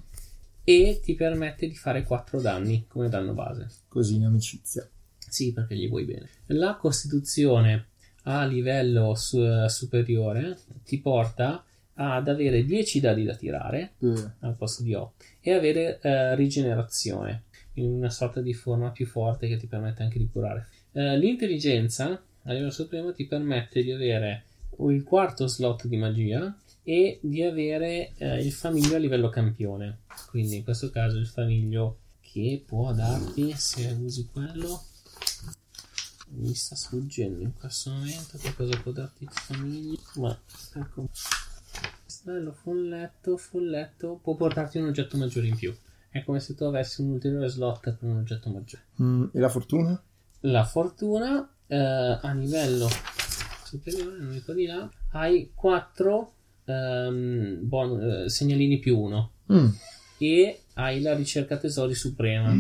E 0.70 1.00
ti 1.02 1.16
permette 1.16 1.68
di 1.68 1.74
fare 1.76 2.04
4 2.04 2.40
danni 2.40 2.86
come 2.88 3.10
danno 3.10 3.34
base. 3.34 3.68
Così 3.88 4.18
in 4.18 4.26
amicizia. 4.26 4.88
Sì, 5.18 5.52
perché 5.52 5.76
gli 5.76 5.90
vuoi 5.90 6.06
bene. 6.06 6.30
La 6.48 6.76
costituzione 6.76 7.88
a 8.24 8.46
livello 8.46 9.16
su- 9.16 9.66
superiore 9.68 10.60
ti 10.86 11.00
porta 11.00 11.64
ad 11.96 12.28
avere 12.28 12.64
10 12.64 13.00
dadi 13.00 13.24
da 13.24 13.36
tirare 13.36 13.94
Eh, 14.00 14.14
al 14.42 14.56
posto 14.56 14.84
di 14.84 14.94
8 14.94 15.14
e 15.42 15.54
avere 15.54 16.00
eh, 16.02 16.36
rigenerazione 16.36 17.46
in 17.74 17.90
una 17.92 18.12
sorta 18.12 18.40
di 18.40 18.54
forma 18.54 18.92
più 18.92 19.08
forte 19.08 19.48
che 19.48 19.58
ti 19.58 19.66
permette 19.66 20.04
anche 20.04 20.20
di 20.20 20.30
curare. 20.32 20.68
Eh, 20.92 21.18
l'intelligenza 21.18 22.10
a 22.44 22.52
livello 22.52 22.70
supremo 22.70 23.12
ti 23.12 23.26
permette 23.26 23.82
di 23.82 23.92
avere 23.92 24.44
il 24.88 25.04
quarto 25.04 25.48
slot 25.48 25.88
di 25.88 25.98
magia 25.98 26.56
e 26.84 27.20
di 27.22 27.44
avere 27.44 28.12
eh, 28.18 28.38
il 28.44 28.52
famiglio 28.52 28.96
a 28.96 29.00
livello 29.00 29.30
campione. 29.30 30.00
Quindi 30.28 30.58
in 30.58 30.64
questo 30.64 30.90
caso 30.90 31.18
il 31.18 31.28
famiglio 31.28 32.00
che 32.22 32.64
può 32.66 32.94
darti 32.94 33.54
se 33.56 33.88
usi 34.00 34.28
quello 34.32 34.84
mi 36.32 36.54
sta 36.54 36.76
sfuggendo 36.76 37.42
in 37.42 37.54
questo 37.56 37.90
momento 37.90 38.38
che 38.38 38.54
cosa 38.54 38.80
può 38.80 38.92
darti 38.92 39.24
il 39.24 39.32
famiglio 39.32 40.00
ma 40.16 40.40
ecco 40.76 41.10
Castello, 42.06 42.52
folletto, 42.52 43.38
folletto 43.38 44.20
può 44.22 44.36
portarti 44.36 44.78
un 44.78 44.88
oggetto 44.90 45.18
maggiore 45.18 45.48
in 45.48 45.56
più. 45.56 45.76
È 46.10 46.24
come 46.24 46.40
se 46.40 46.54
tu 46.56 46.64
avessi 46.66 47.02
un 47.02 47.12
ulteriore 47.12 47.48
slot 47.48 47.80
per 47.82 47.98
un 48.02 48.18
oggetto 48.18 48.50
maggiore. 48.50 48.84
mm, 49.02 49.24
e 49.34 49.40
la 49.40 49.50
fortuna? 49.50 50.04
La 50.42 50.66
fortuna 50.66 51.50
eh, 51.68 51.76
a 51.78 52.34
livello 52.34 52.88
superiore, 53.64 54.18
non 54.18 54.32
dico 54.32 54.54
di 54.54 54.66
là, 54.66 54.90
hai 55.12 55.52
4 55.54 56.34
segnalini 58.28 58.78
più 58.80 59.00
1 59.00 59.32
Mm. 59.52 59.68
E 60.20 60.64
hai 60.74 61.02
la 61.02 61.16
ricerca 61.16 61.58
tesori 61.58 61.96
suprema. 61.96 62.54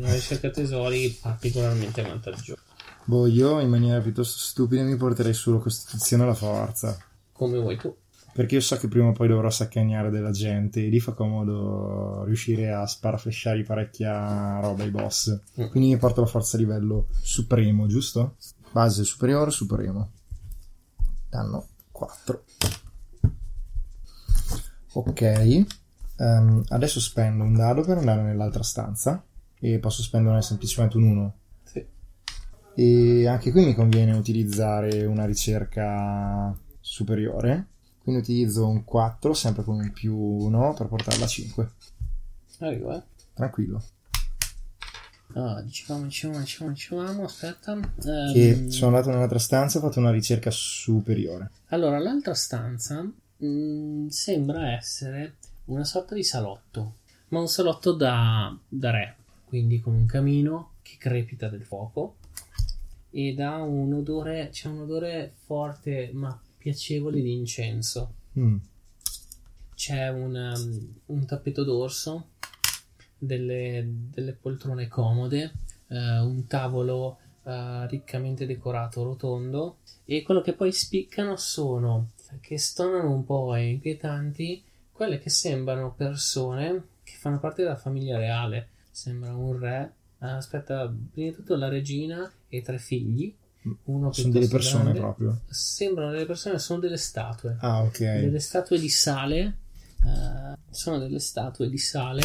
La 0.00 0.12
ricerca 0.12 0.50
tesori 0.50 1.18
particolarmente 1.20 2.02
vantaggiosa. 2.02 2.62
Boh, 3.04 3.26
io 3.26 3.60
in 3.60 3.68
maniera 3.68 4.00
piuttosto 4.00 4.38
stupida 4.38 4.82
mi 4.82 4.96
porterei 4.96 5.34
sulla 5.34 5.58
costituzione 5.58 6.22
alla 6.22 6.34
forza. 6.34 6.96
Come 7.32 7.58
vuoi 7.58 7.76
tu. 7.76 7.94
Perché 8.32 8.56
io 8.56 8.60
so 8.60 8.76
che 8.76 8.88
prima 8.88 9.08
o 9.08 9.12
poi 9.12 9.28
dovrò 9.28 9.48
saccagnare 9.48 10.10
della 10.10 10.30
gente 10.30 10.84
e 10.84 10.88
lì 10.88 11.00
fa 11.00 11.12
comodo 11.12 12.22
riuscire 12.24 12.70
a 12.72 12.86
sparaflesciare 12.86 13.62
parecchia 13.62 14.60
roba 14.60 14.82
ai 14.82 14.90
boss. 14.90 15.40
Mm. 15.60 15.68
Quindi 15.68 15.90
mi 15.90 15.96
porto 15.96 16.20
la 16.20 16.26
forza 16.26 16.56
a 16.56 16.60
livello 16.60 17.08
supremo, 17.22 17.86
giusto? 17.86 18.36
Base 18.72 19.04
superiore, 19.04 19.50
supremo. 19.50 20.10
Danno 21.30 21.68
4. 21.92 22.44
Ok. 24.92 25.66
Ehm, 26.18 26.64
adesso 26.68 27.00
spendo 27.00 27.44
un 27.44 27.54
dado 27.54 27.82
per 27.82 27.98
andare 27.98 28.22
nell'altra 28.22 28.62
stanza. 28.62 29.22
E 29.58 29.78
posso 29.78 30.02
spendere 30.02 30.42
semplicemente 30.42 30.96
un 30.96 31.04
1. 31.04 31.34
Sì. 31.64 31.84
E 32.74 33.26
anche 33.26 33.50
qui 33.50 33.64
mi 33.64 33.74
conviene 33.74 34.12
utilizzare 34.16 35.04
una 35.06 35.24
ricerca 35.24 36.54
superiore. 36.80 37.66
Quindi 38.02 38.20
utilizzo 38.22 38.68
un 38.68 38.84
4, 38.84 39.32
sempre 39.34 39.64
con 39.64 39.76
un 39.76 39.92
più 39.92 40.14
1, 40.16 40.74
per 40.74 40.86
portarla 40.86 41.24
a 41.24 41.28
5. 41.28 41.70
Arrivo, 42.60 42.94
eh. 42.94 43.02
Tranquillo. 43.34 43.82
Ah, 45.34 45.60
dicevamo, 45.60 46.04
dicevamo, 46.04 46.38
dicevamo, 46.40 46.72
dicevamo, 46.72 47.24
aspetta. 47.24 47.78
Che 48.32 48.48
Ehm, 48.50 48.68
sono 48.68 48.94
andato 48.94 49.10
nell'altra 49.10 49.38
stanza 49.38 49.78
e 49.78 49.82
ho 49.82 49.84
fatto 49.86 49.98
una 49.98 50.12
ricerca 50.12 50.50
superiore. 50.50 51.50
Allora, 51.70 51.98
l'altra 51.98 52.34
stanza 52.34 53.02
mh, 53.02 54.06
sembra 54.06 54.72
essere 54.72 55.34
una 55.66 55.84
sorta 55.84 56.14
di 56.14 56.22
salotto, 56.22 56.96
ma 57.28 57.40
un 57.40 57.48
salotto 57.48 57.92
da, 57.92 58.56
da 58.68 58.90
re, 58.90 59.16
quindi 59.44 59.80
con 59.80 59.94
un 59.94 60.06
camino 60.06 60.72
che 60.82 60.96
crepita 60.98 61.48
del 61.48 61.64
fuoco 61.64 62.16
ed 63.10 63.40
ha 63.40 63.62
un 63.62 63.92
odore, 63.94 64.50
c'è 64.50 64.68
un 64.68 64.80
odore 64.80 65.32
forte 65.44 66.10
ma 66.12 66.38
piacevole 66.58 67.20
di 67.20 67.32
incenso. 67.32 68.12
Mm. 68.38 68.56
C'è 69.74 70.08
un, 70.08 70.34
um, 70.34 70.94
un 71.06 71.26
tappeto 71.26 71.64
d'orso, 71.64 72.30
delle, 73.18 73.86
delle 74.10 74.32
poltrone 74.32 74.88
comode, 74.88 75.52
eh, 75.88 76.18
un 76.18 76.46
tavolo 76.46 77.18
eh, 77.44 77.86
riccamente 77.86 78.46
decorato 78.46 79.02
rotondo 79.02 79.78
e 80.04 80.22
quello 80.22 80.40
che 80.40 80.52
poi 80.52 80.72
spiccano 80.72 81.36
sono 81.36 82.10
che 82.40 82.58
stonano 82.58 83.12
un 83.12 83.24
po' 83.24 83.54
e 83.54 83.68
inquietanti 83.68 84.62
quelle 84.96 85.18
che 85.18 85.30
sembrano 85.30 85.92
persone 85.94 86.82
che 87.04 87.14
fanno 87.18 87.38
parte 87.38 87.62
della 87.62 87.76
famiglia 87.76 88.16
reale. 88.18 88.68
Sembra 88.90 89.34
un 89.34 89.58
re. 89.58 89.92
eh, 90.20 90.26
aspetta, 90.26 90.92
prima 91.12 91.30
di 91.30 91.34
tutto 91.36 91.54
la 91.56 91.68
regina 91.68 92.30
e 92.48 92.62
tre 92.62 92.78
figli. 92.78 93.34
Uno 93.84 94.12
Sono 94.12 94.32
delle 94.32 94.46
persone 94.48 94.84
grande. 94.84 95.00
proprio. 95.00 95.40
Sembrano 95.48 96.10
delle 96.12 96.24
persone, 96.26 96.58
sono 96.58 96.78
delle 96.80 96.96
statue 96.96 97.56
Ah, 97.60 97.82
ok. 97.82 97.98
delle 97.98 98.38
statue 98.38 98.78
di 98.78 98.88
sale 98.88 99.56
eh, 100.04 100.56
sono 100.70 100.98
delle 100.98 101.18
statue 101.18 101.68
di 101.68 101.78
sale 101.78 102.22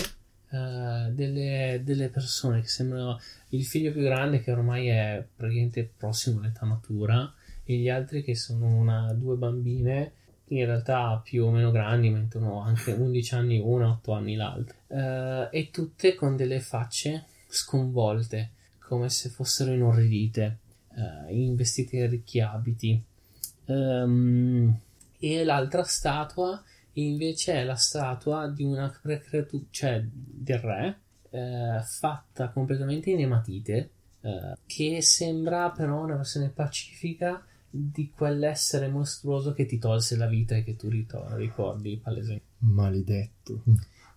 eh, 0.52 1.10
delle, 1.12 1.82
delle 1.84 2.10
persone 2.10 2.62
che 2.62 2.68
sembrano 2.68 3.20
il 3.50 3.66
figlio 3.66 3.92
più 3.92 4.02
grande 4.04 4.42
che 4.42 4.52
ormai 4.52 4.88
è 4.88 5.26
praticamente 5.36 5.90
prossimo 5.98 6.40
all'età 6.42 6.66
matura 6.66 7.34
e 7.64 7.76
gli 7.76 7.90
altri 7.90 8.24
che 8.24 8.36
sono 8.36 8.68
una, 8.68 9.12
due 9.14 9.36
bambine 9.36 10.12
in 10.52 10.66
realtà 10.66 11.20
più 11.24 11.46
o 11.46 11.52
meno 11.52 11.72
grandi 11.72 12.10
mentre 12.10 12.40
uno 12.40 12.62
anche 12.62 12.92
11 12.92 13.36
anni 13.36 13.60
una 13.60 13.90
8 13.90 14.12
anni 14.14 14.36
l'altra 14.36 14.78
Eh, 14.88 15.48
e 15.60 15.70
tutte 15.72 16.16
con 16.16 16.36
delle 16.36 16.60
facce 16.60 17.26
sconvolte 17.48 18.52
come 18.80 19.10
se 19.10 19.30
fossero 19.30 19.72
inorridite 19.72 20.60
eh, 20.96 21.34
in 21.34 21.56
vestiti 21.56 21.98
e 21.98 22.08
ricchi 22.08 22.42
abiti. 22.42 23.02
Ehm, 23.66 24.78
e 25.18 25.44
l'altra 25.44 25.84
statua 25.84 26.62
invece 26.94 27.54
è 27.54 27.64
la 27.64 27.76
statua 27.76 28.48
di 28.50 28.64
una 28.64 28.90
creatura, 28.92 29.64
cioè 29.70 30.04
del 30.04 30.60
re, 30.60 31.00
eh, 31.30 31.80
fatta 31.84 32.50
completamente 32.50 33.12
in 33.12 33.22
ematite, 33.22 33.92
eh, 34.22 34.58
che 34.66 35.02
sembra 35.02 35.70
però 35.70 36.04
una 36.04 36.18
versione 36.18 36.50
pacifica 36.50 37.42
di 37.72 38.12
quell'essere 38.12 38.90
mostruoso 38.90 39.54
che 39.54 39.66
ti 39.66 39.80
tolse 39.80 40.18
la 40.18 40.28
vita 40.28 40.56
e 40.56 40.64
che 40.64 40.76
tu 40.76 40.90
ritor- 40.90 41.34
ricordi 41.36 41.98
palesemente. 41.98 42.46
Maledetto. 42.60 43.64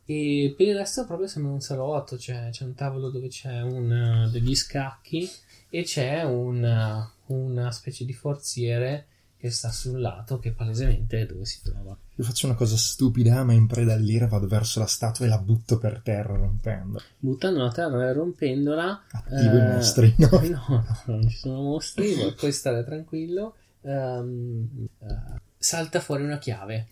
E 0.04 0.52
per 0.56 0.66
il 0.66 0.76
resto 0.76 1.06
proprio 1.06 1.28
sembra 1.28 1.52
un 1.52 1.60
salotto, 1.60 2.18
cioè, 2.18 2.48
c'è 2.50 2.64
un 2.64 2.74
tavolo 2.74 3.10
dove 3.10 3.28
c'è 3.28 3.62
un, 3.62 3.90
eh, 3.90 4.30
degli 4.30 4.54
scacchi 4.54 5.28
e 5.70 5.82
c'è 5.84 6.24
un, 6.24 6.62
eh, 6.62 7.32
una 7.32 7.70
specie 7.70 8.04
di 8.04 8.12
forziere 8.12 9.06
che 9.36 9.50
sta 9.50 9.70
sul 9.70 10.00
lato 10.00 10.38
che 10.38 10.52
palesemente 10.52 11.20
è 11.20 11.26
dove 11.26 11.44
si 11.44 11.62
trova. 11.62 11.96
Io 12.16 12.22
faccio 12.22 12.46
una 12.46 12.54
cosa 12.54 12.76
stupida, 12.76 13.42
ma 13.42 13.54
in 13.54 13.66
preda 13.66 13.94
all'ira 13.94 14.28
vado 14.28 14.46
verso 14.46 14.78
la 14.78 14.86
statua 14.86 15.26
e 15.26 15.28
la 15.28 15.38
butto 15.38 15.78
per 15.78 16.00
terra 16.00 16.36
rompendo. 16.36 17.00
Buttando 17.18 17.58
la 17.60 17.72
terra 17.72 18.08
e 18.08 18.12
rompendola... 18.12 19.02
Attivo 19.10 19.56
i 19.56 19.60
eh, 19.60 19.72
mostri, 19.72 20.14
no? 20.18 20.28
No, 20.30 20.66
no, 20.68 20.84
non 21.06 21.28
ci 21.28 21.38
sono 21.38 21.60
mostri, 21.62 22.14
puoi 22.36 22.52
stare 22.52 22.84
tranquillo. 22.84 23.56
ehm, 23.80 24.86
eh, 25.00 25.40
salta 25.56 25.98
fuori 25.98 26.22
una 26.22 26.38
chiave. 26.38 26.86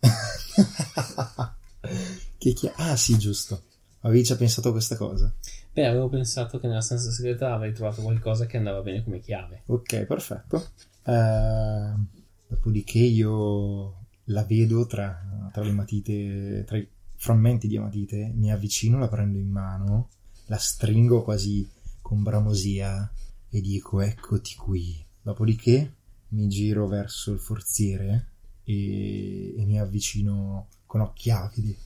che 2.38 2.52
chi... 2.54 2.70
Ah, 2.76 2.96
sì, 2.96 3.18
giusto. 3.18 3.64
Avevi 4.00 4.22
già 4.22 4.36
pensato 4.36 4.70
a 4.70 4.72
questa 4.72 4.96
cosa. 4.96 5.30
Beh, 5.74 5.84
avevo 5.86 6.08
pensato 6.08 6.58
che 6.58 6.68
nella 6.68 6.80
stanza 6.80 7.10
segreta 7.10 7.52
avrei 7.52 7.74
trovato 7.74 8.00
qualcosa 8.00 8.46
che 8.46 8.56
andava 8.56 8.80
bene 8.80 9.04
come 9.04 9.20
chiave. 9.20 9.64
Ok, 9.66 10.04
perfetto. 10.04 10.68
Eh, 11.04 11.92
dopodiché 12.46 13.00
io 13.00 14.03
la 14.24 14.44
vedo 14.44 14.86
tra, 14.86 15.50
tra 15.52 15.62
le 15.62 15.72
matite, 15.72 16.64
tra 16.66 16.76
i 16.76 16.88
frammenti 17.16 17.68
di 17.68 17.78
matite, 17.78 18.32
mi 18.34 18.52
avvicino, 18.52 18.98
la 18.98 19.08
prendo 19.08 19.38
in 19.38 19.50
mano, 19.50 20.10
la 20.46 20.58
stringo 20.58 21.22
quasi 21.22 21.68
con 22.00 22.22
bramosia 22.22 23.10
e 23.48 23.60
dico 23.60 24.00
eccoti 24.00 24.54
qui. 24.56 25.04
Dopodiché 25.22 25.92
mi 26.28 26.48
giro 26.48 26.86
verso 26.86 27.32
il 27.32 27.38
forziere 27.38 28.28
e, 28.64 29.54
e 29.56 29.64
mi 29.64 29.78
avvicino 29.78 30.68
con 30.86 31.00
occhi 31.00 31.30
avidi. 31.30 31.76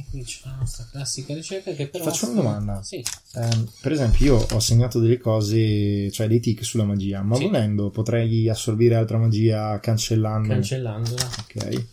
E 0.00 0.04
qui 0.08 0.22
c'è 0.24 0.48
la 0.48 0.54
nostra 0.54 0.86
classica 0.90 1.34
ricerca 1.34 1.72
che 1.72 1.88
però... 1.88 2.04
Faccio 2.04 2.30
una 2.30 2.40
domanda. 2.40 2.82
Sì. 2.82 3.04
Ehm, 3.34 3.70
per 3.82 3.92
esempio, 3.92 4.24
io 4.24 4.46
ho 4.50 4.58
segnato 4.58 4.98
delle 4.98 5.18
cose, 5.18 6.10
cioè 6.10 6.26
dei 6.26 6.40
tic 6.40 6.64
sulla 6.64 6.84
magia, 6.84 7.20
ma 7.22 7.36
Sì. 7.36 7.44
volendo 7.44 7.90
potrei 7.90 8.48
assorbire 8.48 8.94
altra 8.94 9.18
magia 9.18 9.78
cancellando. 9.78 10.48
Cancellandola. 10.48 11.30
ok. 11.40 11.86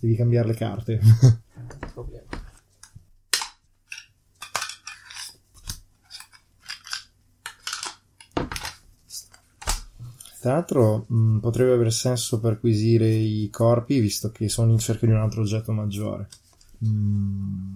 Devi 0.00 0.16
cambiare 0.16 0.48
le 0.48 0.54
carte. 0.54 1.00
Non 1.02 1.90
problema. 1.92 2.35
Tra 10.46 10.54
l'altro, 10.54 11.06
mh, 11.08 11.38
potrebbe 11.40 11.72
aver 11.72 11.92
senso 11.92 12.38
perquisire 12.38 13.08
i 13.08 13.50
corpi, 13.50 13.98
visto 13.98 14.30
che 14.30 14.48
sono 14.48 14.70
in 14.70 14.78
cerca 14.78 15.04
di 15.04 15.10
un 15.10 15.18
altro 15.18 15.40
oggetto 15.40 15.72
maggiore. 15.72 16.28
Mm, 16.86 17.72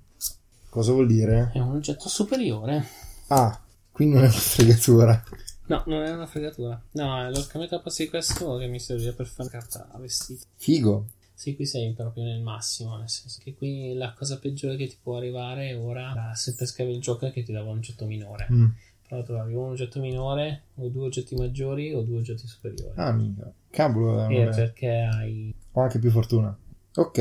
cosa 0.68 0.92
vuol 0.92 1.08
dire? 1.08 1.50
È 1.52 1.58
un 1.58 1.74
oggetto 1.74 2.08
superiore. 2.08 2.86
Ah, 3.26 3.60
quindi 3.90 4.14
non 4.14 4.22
è 4.22 4.28
una 4.28 4.36
fregatura. 4.36 5.24
No, 5.66 5.82
non 5.86 6.02
è 6.04 6.12
una 6.12 6.26
fregatura. 6.26 6.80
No, 6.92 7.28
l'ho 7.28 7.44
cambiato 7.48 7.74
a 7.74 7.82
di 7.84 8.08
questo 8.08 8.56
che 8.58 8.68
mi 8.68 8.78
serviva 8.78 9.14
per 9.14 9.26
fare 9.26 9.48
carta 9.48 9.88
a 9.90 9.98
vestito. 9.98 10.44
Figo. 10.54 11.06
Sì, 11.34 11.56
qui 11.56 11.66
sei 11.66 11.92
proprio 11.92 12.22
nel 12.22 12.40
massimo, 12.40 12.96
nel 12.98 13.08
senso 13.08 13.40
che 13.42 13.52
qui 13.52 13.94
la 13.94 14.12
cosa 14.12 14.38
peggiore 14.38 14.76
che 14.76 14.86
ti 14.86 14.96
può 15.02 15.16
arrivare 15.16 15.74
ora, 15.74 16.34
se 16.36 16.54
pescavi 16.54 16.92
il 16.92 17.00
gioco, 17.00 17.26
è 17.26 17.32
che 17.32 17.42
ti 17.42 17.50
dava 17.50 17.70
un 17.70 17.78
oggetto 17.78 18.04
minore. 18.04 18.46
Mm. 18.48 18.66
Però 19.10 19.24
trovavi 19.24 19.54
un 19.54 19.70
oggetto 19.70 19.98
minore, 19.98 20.62
o 20.76 20.86
due 20.88 21.06
oggetti 21.06 21.34
maggiori, 21.34 21.92
o 21.92 22.02
due 22.02 22.18
oggetti 22.18 22.46
superiori. 22.46 22.92
Ah, 22.94 23.10
mica. 23.10 23.52
Cavolo, 23.68 24.28
Eh, 24.28 24.48
perché 24.54 24.88
hai... 25.12 25.52
ho 25.72 25.80
anche 25.80 25.98
più 25.98 26.10
fortuna. 26.12 26.56
Ok, 26.94 27.18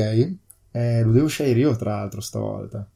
eh, 0.70 1.02
lo 1.02 1.10
devo 1.10 1.26
scegliere 1.26 1.58
io 1.58 1.74
tra 1.74 1.96
l'altro 1.96 2.20
stavolta. 2.20 2.88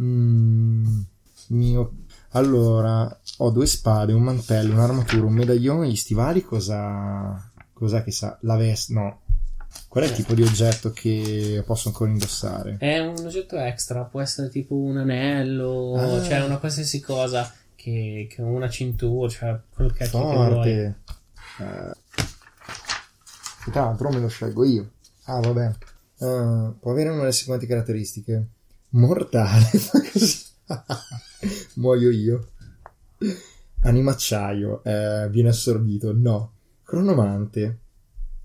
Mm, 0.00 1.00
mio... 1.48 1.92
Allora, 2.32 3.20
ho 3.38 3.50
due 3.50 3.66
spade, 3.66 4.12
un 4.12 4.22
mantello, 4.22 4.74
un'armatura, 4.74 5.26
un 5.26 5.32
medaglione, 5.32 5.88
gli 5.88 5.96
stivali, 5.96 6.42
cosa... 6.42 7.50
Cos'è 7.72 8.04
che 8.04 8.12
sa? 8.12 8.38
La 8.42 8.56
veste? 8.56 8.92
No. 8.92 9.20
Qual 9.88 10.04
è 10.04 10.06
il 10.06 10.12
tipo 10.14 10.34
di 10.34 10.42
oggetto 10.42 10.90
che 10.92 11.62
posso 11.66 11.88
ancora 11.88 12.10
indossare? 12.10 12.76
È 12.78 12.98
un 12.98 13.24
oggetto 13.24 13.56
extra, 13.56 14.04
può 14.04 14.20
essere 14.20 14.48
tipo 14.50 14.74
un 14.76 14.98
anello, 14.98 15.94
Ah. 15.96 16.22
cioè 16.22 16.44
una 16.44 16.58
qualsiasi 16.58 17.00
cosa, 17.00 17.50
che, 17.78 18.26
che 18.28 18.42
una 18.42 18.68
cintura, 18.68 19.28
cioè 19.28 19.60
quel 19.72 19.92
cacchio 19.92 20.18
che 20.18 20.34
vuoi. 20.34 20.48
Forte. 20.48 21.00
Eh, 21.60 21.92
tra 23.70 23.84
l'altro 23.84 24.10
me 24.10 24.18
lo 24.18 24.26
scelgo 24.26 24.64
io. 24.64 24.90
Ah, 25.24 25.38
vabbè. 25.38 25.66
Eh, 26.18 26.72
può 26.80 26.90
avere 26.90 27.10
una 27.10 27.20
delle 27.20 27.32
seguenti 27.32 27.66
caratteristiche. 27.66 28.46
Mortale. 28.90 29.70
Muoio 31.74 32.10
io. 32.10 32.48
Animacciaio. 33.82 34.82
eh, 34.82 35.28
viene 35.30 35.50
assorbito. 35.50 36.12
No. 36.12 36.54
Cronomante. 36.82 37.78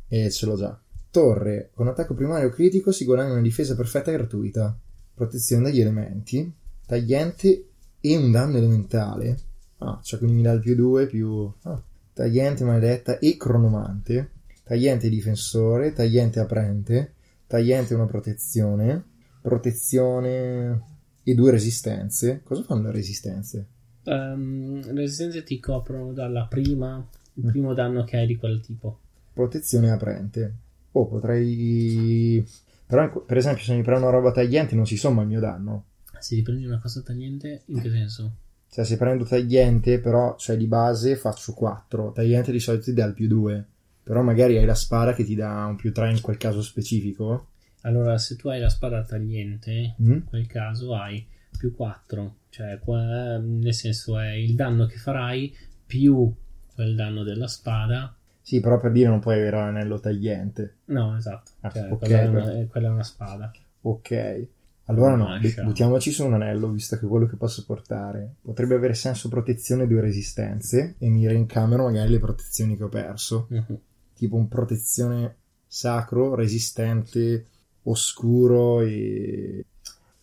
E 0.08 0.30
ce 0.30 0.46
l'ho 0.46 0.56
già. 0.56 0.80
Torre. 1.10 1.72
Con 1.74 1.88
attacco 1.88 2.14
primario 2.14 2.50
critico 2.50 2.92
si 2.92 3.04
guadagna 3.04 3.32
una 3.32 3.42
difesa 3.42 3.76
perfetta 3.76 4.12
e 4.12 4.14
gratuita. 4.14 4.78
Protezione 5.16 5.64
dagli 5.64 5.82
elementi. 5.82 6.54
Tagliente 6.86 7.70
e 8.06 8.18
un 8.18 8.32
danno 8.32 8.58
elementale. 8.58 9.38
Ah, 9.78 10.00
cioè 10.04 10.20
quindi 10.20 10.38
mi 10.38 10.42
dà 10.44 10.52
il 10.52 10.60
più 10.60 10.76
2 10.76 11.08
più... 11.08 11.50
ah. 11.64 11.82
Tagliente 12.14 12.64
maledetta 12.66 13.18
e 13.18 13.38
cronomante. 13.38 14.30
Tagliente 14.64 15.08
difensore. 15.10 15.94
Tagliente 15.94 16.40
aprente. 16.42 17.14
Tagliente 17.48 17.94
una 17.94 18.06
protezione. 18.06 19.04
Protezione 19.42 20.82
e 21.24 21.34
due 21.34 21.52
resistenze. 21.52 22.42
Cosa 22.44 22.64
fanno 22.64 22.84
le 22.84 22.92
resistenze? 22.92 23.66
Ehm, 24.04 24.82
le 24.86 25.02
resistenze 25.02 25.44
ti 25.44 25.60
coprono 25.60 26.12
dalla 26.14 26.46
prima, 26.46 27.04
il 27.36 27.46
Mm. 27.46 27.50
primo 27.50 27.74
danno 27.74 28.04
che 28.04 28.18
hai 28.18 28.28
di 28.28 28.36
quel 28.36 28.60
tipo. 28.62 29.00
Protezione 29.34 29.90
aprente. 29.90 30.54
Oh, 30.92 31.08
potrei... 31.08 32.46
Però, 32.86 33.24
per 33.24 33.38
esempio, 33.38 33.64
se 33.64 33.74
mi 33.74 33.82
prendo 33.82 34.06
una 34.06 34.16
roba 34.16 34.32
tagliente 34.32 34.76
non 34.76 34.86
si 34.86 34.98
somma 34.98 35.22
il 35.24 35.28
mio 35.30 35.40
danno. 35.40 35.86
Se 36.24 36.36
ti 36.36 36.42
prendi 36.42 36.66
una 36.66 36.80
cosa 36.80 37.02
tagliente, 37.02 37.64
in 37.66 37.82
che 37.82 37.90
senso? 37.90 38.36
Cioè, 38.70 38.86
se 38.86 38.96
prendo 38.98 39.26
tagliente, 39.26 40.00
però, 40.00 40.36
cioè, 40.38 40.56
di 40.58 40.68
base 40.68 41.16
faccio 41.18 41.54
4. 41.54 42.12
Tagliente 42.14 42.52
di 42.52 42.60
solito 42.60 42.86
ti 42.86 42.94
dà 42.94 43.06
il 43.06 43.14
più 43.14 43.28
2. 43.28 43.66
Però 44.04 44.22
magari 44.22 44.58
hai 44.58 44.66
la 44.66 44.74
spada 44.74 45.14
che 45.14 45.24
ti 45.26 45.36
dà 45.36 45.66
un 45.66 45.76
più 45.76 45.92
3 45.92 46.12
in 46.12 46.22
quel 46.22 46.38
caso 46.38 46.62
specifico. 46.62 47.48
Allora, 47.82 48.18
se 48.18 48.36
tu 48.38 48.48
hai 48.48 48.60
la 48.62 48.70
spada 48.70 49.04
tagliente, 49.04 49.96
Mm? 50.02 50.12
in 50.12 50.24
quel 50.24 50.48
caso 50.48 50.96
hai 50.96 51.26
più 51.58 51.74
4, 51.76 52.36
cioè 52.50 52.80
qua- 52.80 53.38
nel 53.38 53.74
senso 53.74 54.18
è 54.18 54.32
il 54.32 54.56
danno 54.56 54.86
che 54.86 54.98
farai 54.98 55.54
più 55.86 56.34
quel 56.74 56.96
danno 56.96 57.24
della 57.24 57.48
spada. 57.48 58.16
Sì, 58.42 58.60
però 58.62 58.80
per 58.80 58.92
dire 58.92 59.10
non 59.10 59.20
puoi 59.20 59.36
avere 59.36 59.58
l'anello 59.58 60.00
tagliente. 60.00 60.76
No, 60.86 61.16
esatto, 61.18 61.52
Ah, 61.62 61.70
cioè, 61.70 61.92
ok, 61.92 61.98
quella, 62.00 62.22
è 62.22 62.28
una, 62.28 62.66
quella 62.68 62.88
è 62.88 62.92
una 62.92 63.04
spada. 63.04 63.52
Ok. 63.82 64.48
Allora 64.86 65.16
no, 65.16 65.40
buttiamoci 65.64 66.12
su 66.12 66.26
un 66.26 66.34
anello, 66.34 66.70
visto 66.70 66.98
che 66.98 67.06
è 67.06 67.08
quello 67.08 67.26
che 67.26 67.38
posso 67.38 67.64
portare. 67.66 68.36
Potrebbe 68.42 68.76
avere 68.76 68.94
senso 68.94 69.30
protezione 69.30 69.88
due 69.88 70.02
resistenze, 70.02 70.96
e 70.98 71.08
mi 71.10 71.26
reincamero 71.26 71.84
magari 71.84 72.12
le 72.12 72.20
protezioni 72.20 72.76
che 72.76 72.84
ho 72.84 72.90
perso. 72.90 73.48
Mhm. 73.50 73.78
Tipo 74.14 74.36
un 74.36 74.48
protezione 74.50 75.36
sacro, 75.68 76.36
resistente, 76.36 77.46
oscuro 77.84 78.82
e... 78.82 79.66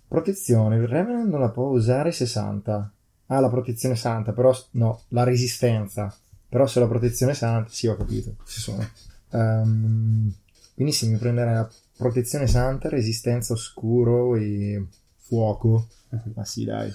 Protezione, 0.07 0.77
il 0.77 0.88
Revenant 0.88 1.31
non 1.31 1.40
la 1.40 1.51
può 1.51 1.68
usare 1.68 2.12
60. 2.12 2.92
Ah, 3.27 3.40
la 3.40 3.49
protezione 3.49 3.96
santa, 3.96 4.33
però... 4.33 4.55
No, 4.73 5.03
la 5.09 5.25
resistenza. 5.25 6.14
Però 6.49 6.66
se 6.66 6.81
la 6.81 6.88
protezione 6.88 7.33
santa... 7.33 7.70
Sì, 7.70 7.87
ho 7.87 7.96
capito, 7.96 8.35
ci 8.44 8.61
sono. 8.61 8.85
Ehm, 9.31 10.33
quindi 10.80 10.96
sì, 10.96 11.10
mi 11.10 11.18
prenderei 11.18 11.52
la 11.52 11.70
protezione 11.94 12.46
santa, 12.46 12.88
resistenza 12.88 13.52
oscuro 13.52 14.34
e 14.36 14.82
fuoco. 15.18 15.88
Ma 16.34 16.42
sì, 16.46 16.64
dai. 16.64 16.90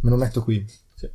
Me 0.00 0.10
lo 0.10 0.16
metto 0.16 0.44
qui. 0.44 0.62
Sì. 0.94 1.08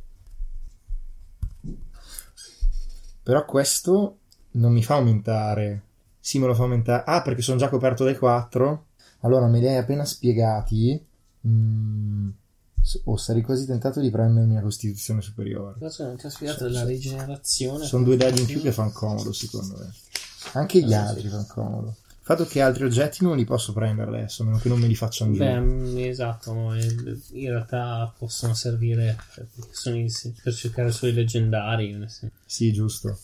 Però 3.22 3.44
questo 3.44 4.18
non 4.52 4.72
mi 4.72 4.82
fa 4.82 4.96
aumentare. 4.96 5.82
Sì, 6.18 6.40
me 6.40 6.46
lo 6.48 6.54
fa 6.54 6.64
aumentare. 6.64 7.04
Ah, 7.06 7.22
perché 7.22 7.42
sono 7.42 7.58
già 7.58 7.68
coperto 7.68 8.02
dai 8.02 8.18
4. 8.18 8.86
Allora, 9.20 9.46
me 9.46 9.60
li 9.60 9.68
hai 9.68 9.76
appena 9.76 10.04
spiegati. 10.04 11.00
Mm, 11.46 12.30
s- 12.82 13.02
oh, 13.04 13.16
sarei 13.16 13.42
quasi 13.42 13.66
tentato 13.66 14.00
di 14.00 14.10
prendermi 14.10 14.54
la 14.54 14.62
Costituzione 14.62 15.20
superiore. 15.22 15.76
Adesso 15.76 16.04
non 16.04 16.16
ti 16.16 16.26
ho 16.26 16.30
spiegato 16.30 16.64
della 16.64 16.80
sì. 16.80 16.86
rigenerazione. 16.86 17.84
Sono 17.84 18.02
due 18.02 18.16
dadi 18.16 18.40
in 18.40 18.46
più 18.46 18.60
che 18.60 18.72
fanno 18.72 18.90
comodo, 18.90 19.32
secondo 19.32 19.78
me. 19.78 19.92
Anche 20.52 20.80
gli 20.82 20.92
Eh, 20.92 20.96
altri 20.96 21.28
fanno 21.28 21.46
comodo. 21.48 21.88
Il 22.10 22.34
fatto 22.36 22.44
che 22.44 22.60
altri 22.60 22.84
oggetti 22.84 23.24
non 23.24 23.36
li 23.36 23.44
posso 23.44 23.72
prendere 23.72 24.10
adesso, 24.10 24.42
a 24.42 24.46
meno 24.46 24.58
che 24.58 24.68
non 24.68 24.78
me 24.78 24.86
li 24.86 24.94
facciano 24.94 25.32
giù. 25.32 25.38
Beh, 25.38 25.60
mm, 25.60 25.98
esatto, 25.98 26.52
no, 26.52 26.74
eh, 26.74 26.84
in 27.32 27.48
realtà 27.48 28.12
possono 28.18 28.52
servire 28.54 29.16
per, 29.34 30.52
cercare 30.54 30.90
solo 30.92 31.10
i 31.12 31.14
leggendari. 31.14 31.98
Sì, 32.44 32.70
giusto. 32.72 33.18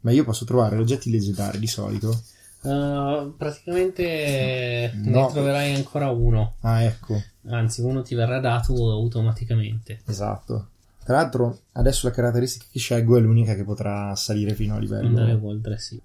Ma 0.00 0.12
io 0.12 0.24
posso 0.24 0.44
trovare 0.44 0.76
oggetti 0.76 1.10
leggendari 1.10 1.58
di 1.58 1.66
solito. 1.66 2.22
Uh, 2.62 3.34
praticamente 3.36 4.04
eh, 4.04 4.90
No. 4.94 5.26
ne 5.26 5.32
troverai 5.32 5.74
ancora 5.74 6.10
uno, 6.10 6.54
Ah, 6.60 6.82
ecco, 6.82 7.20
anzi 7.48 7.80
uno 7.80 8.02
ti 8.02 8.14
verrà 8.14 8.38
dato 8.38 8.72
automaticamente. 8.92 10.00
esatto. 10.06 10.68
Tra 11.04 11.16
l'altro, 11.16 11.62
adesso 11.72 12.06
la 12.06 12.12
caratteristica 12.14 12.66
che 12.70 12.78
scelgo 12.78 13.16
è 13.16 13.20
l'unica 13.20 13.56
che 13.56 13.64
potrà 13.64 14.14
salire 14.14 14.54
fino 14.54 14.74
a 14.74 14.76
Andare 14.76 15.08
livello. 15.32 15.48
oltre, 15.48 15.76
sì. 15.78 16.00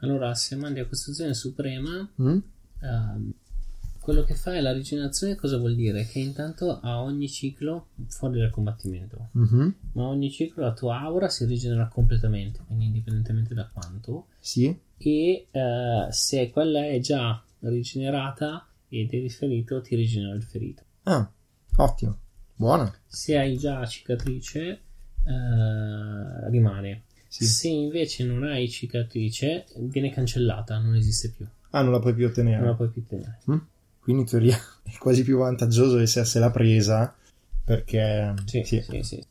Allora, 0.00 0.34
se 0.34 0.56
mandi 0.56 0.80
a 0.80 0.86
costruzione 0.86 1.34
suprema, 1.34 2.08
Mm? 2.20 2.38
ehm, 2.80 3.32
quello 4.00 4.22
che 4.24 4.34
fa 4.34 4.54
è 4.54 4.60
la 4.60 4.72
rigenerazione, 4.72 5.34
cosa 5.34 5.58
vuol 5.58 5.74
dire? 5.74 6.06
Che 6.06 6.18
intanto 6.18 6.80
a 6.80 7.02
ogni 7.02 7.28
ciclo, 7.28 7.88
fuori 8.08 8.38
dal 8.40 8.50
combattimento, 8.50 9.28
Mhm. 9.32 9.74
ma 9.92 10.04
a 10.04 10.08
ogni 10.08 10.30
ciclo 10.30 10.64
la 10.64 10.72
tua 10.72 10.98
aura 11.00 11.28
si 11.28 11.44
rigenera 11.44 11.86
completamente, 11.88 12.60
quindi 12.66 12.86
indipendentemente 12.86 13.52
da 13.54 13.68
quanto, 13.70 14.28
Sì? 14.40 14.74
e 14.96 15.46
eh, 15.50 16.06
se 16.10 16.50
quella 16.50 16.86
è 16.86 16.98
già 17.00 17.42
rigenerata 17.60 18.66
ed 18.88 19.12
eri 19.12 19.28
ferito, 19.28 19.82
ti 19.82 19.94
rigenera 19.96 20.34
il 20.34 20.42
ferito. 20.42 20.82
Ah, 21.04 21.30
ottimo. 21.76 22.18
Buona. 22.56 22.92
Se 23.06 23.36
hai 23.38 23.56
già 23.58 23.84
cicatrice, 23.86 24.80
eh, 25.24 26.50
rimane. 26.50 27.02
Sì. 27.32 27.44
Se 27.44 27.68
invece 27.68 28.24
non 28.24 28.42
hai 28.42 28.68
cicatrice, 28.68 29.66
viene 29.76 30.10
cancellata, 30.12 30.78
non 30.78 30.96
esiste 30.96 31.30
più, 31.30 31.46
Ah, 31.70 31.82
non 31.82 31.92
la 31.92 32.00
puoi 32.00 32.12
più 32.14 32.26
ottenere. 32.26 32.58
non 32.58 32.70
la 32.70 32.74
puoi 32.74 32.88
più 32.88 33.06
tenere. 33.06 33.38
Mm? 33.48 33.56
Quindi 34.00 34.22
in 34.22 34.28
teoria 34.28 34.56
è 34.82 34.96
quasi 34.98 35.22
più 35.22 35.38
vantaggioso 35.38 36.04
se 36.04 36.38
l'ha 36.40 36.50
presa 36.50 37.14
perché... 37.64 38.34
Sì, 38.46 38.64
sì, 38.64 38.82
sì. 38.82 39.02
sì. 39.04 39.24